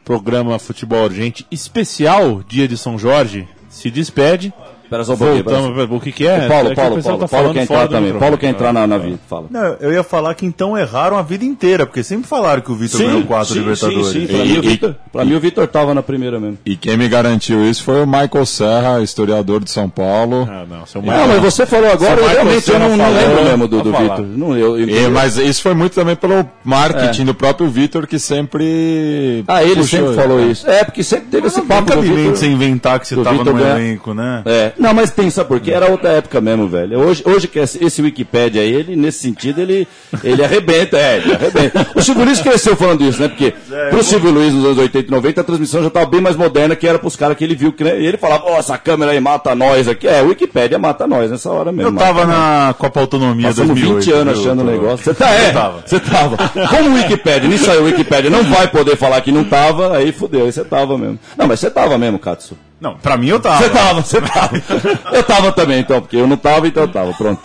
[0.04, 4.54] programa Futebol Urgente especial Dia de São Jorge se despede.
[4.88, 5.44] Espera só um pouquinho.
[5.44, 6.46] Voltamos, o que que é?
[6.46, 7.28] O Paulo, É que o Paulo, pessoal Paulo.
[7.30, 8.14] tá Paulo quer entrar também.
[8.14, 9.20] Paulo quer entrar na, na vida.
[9.28, 9.48] Fala.
[9.50, 12.76] Não, eu ia falar que então erraram a vida inteira, porque sempre falaram que o
[12.76, 14.08] Vitor ganhou quatro Libertadores.
[14.08, 14.28] Sim, sim.
[14.28, 16.58] Pra, mim, o Vitor, pra mim o Vitor estava na primeira mesmo.
[16.66, 20.48] E quem me garantiu isso foi o Michael Serra, historiador de São Paulo.
[20.50, 23.68] Ah, não, seu Não, mas você falou agora, eu realmente eu não, não lembro mesmo
[23.68, 23.92] do, do.
[23.92, 24.22] Vitor.
[24.22, 29.44] Não, E, mas isso foi muito também pelo marketing do próprio Vitor, que sempre.
[29.48, 30.70] ah, ele puxou sempre falou isso.
[30.70, 33.62] É, porque sempre teve esse papo de você inventar que você do tava Vitor no
[33.68, 34.42] elenco, né?
[34.46, 35.72] É, Não, mas tem, sabe por quê?
[35.72, 37.00] Era outra época mesmo, velho.
[37.00, 39.88] Hoje, hoje que esse, Wikipédia aí, ele, nesse sentido, ele,
[40.24, 41.88] ele arrebenta, é, ele arrebenta.
[41.96, 43.28] O Silvio Luiz cresceu falando isso, né?
[43.28, 43.54] Porque
[43.90, 46.76] pro Silvio Luiz, nos anos 80 e 90, a transmissão já estava bem mais moderna
[46.76, 47.74] que era pros caras que ele viu.
[47.74, 48.00] Que, né?
[48.00, 50.08] E ele falava, ó, essa câmera aí mata nós aqui.
[50.08, 51.92] É, o Wikipédia mata nós nessa hora mesmo.
[51.92, 54.06] Eu tava mata na Copa Autonomia Passamos 2008.
[54.06, 55.06] 20 anos achando o negócio.
[55.06, 55.84] Você tá, é, tava.
[55.86, 56.38] você tava.
[56.70, 60.12] Como o Wikipédia, nisso aí o Wikipédia não vai poder falar que não tava, aí
[60.12, 61.20] fudeu, aí você tava mesmo.
[61.36, 62.58] Não, mas você tava mesmo, Katsu.
[62.80, 63.58] Não, pra mim eu tava.
[63.58, 64.64] Você tava, você tava.
[65.12, 67.14] Eu tava também, então, porque eu não tava, então eu tava.
[67.14, 67.42] Pronto.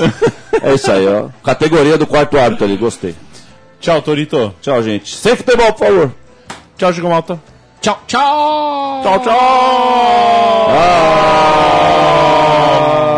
[0.63, 1.29] É isso aí, ó.
[1.43, 3.15] Categoria do quarto árbitro ali, gostei.
[3.81, 4.55] Tchau, Torito.
[4.61, 5.17] Tchau, gente.
[5.17, 6.13] Sem futebol, por favor.
[6.77, 7.41] Tchau, Chico Malta.
[7.81, 9.03] Tchau, tchau!
[9.03, 9.37] Tchau, tchau!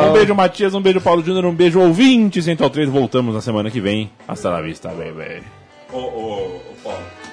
[0.08, 0.74] Um beijo, Matias.
[0.74, 1.44] Um beijo, Paulo Júnior.
[1.44, 2.88] Um beijo, ouvinte Central 3.
[2.88, 4.10] Voltamos na semana que vem.
[4.26, 5.42] Hasta la vista, baby.
[5.92, 7.23] Ô, ô, ô, Paulo.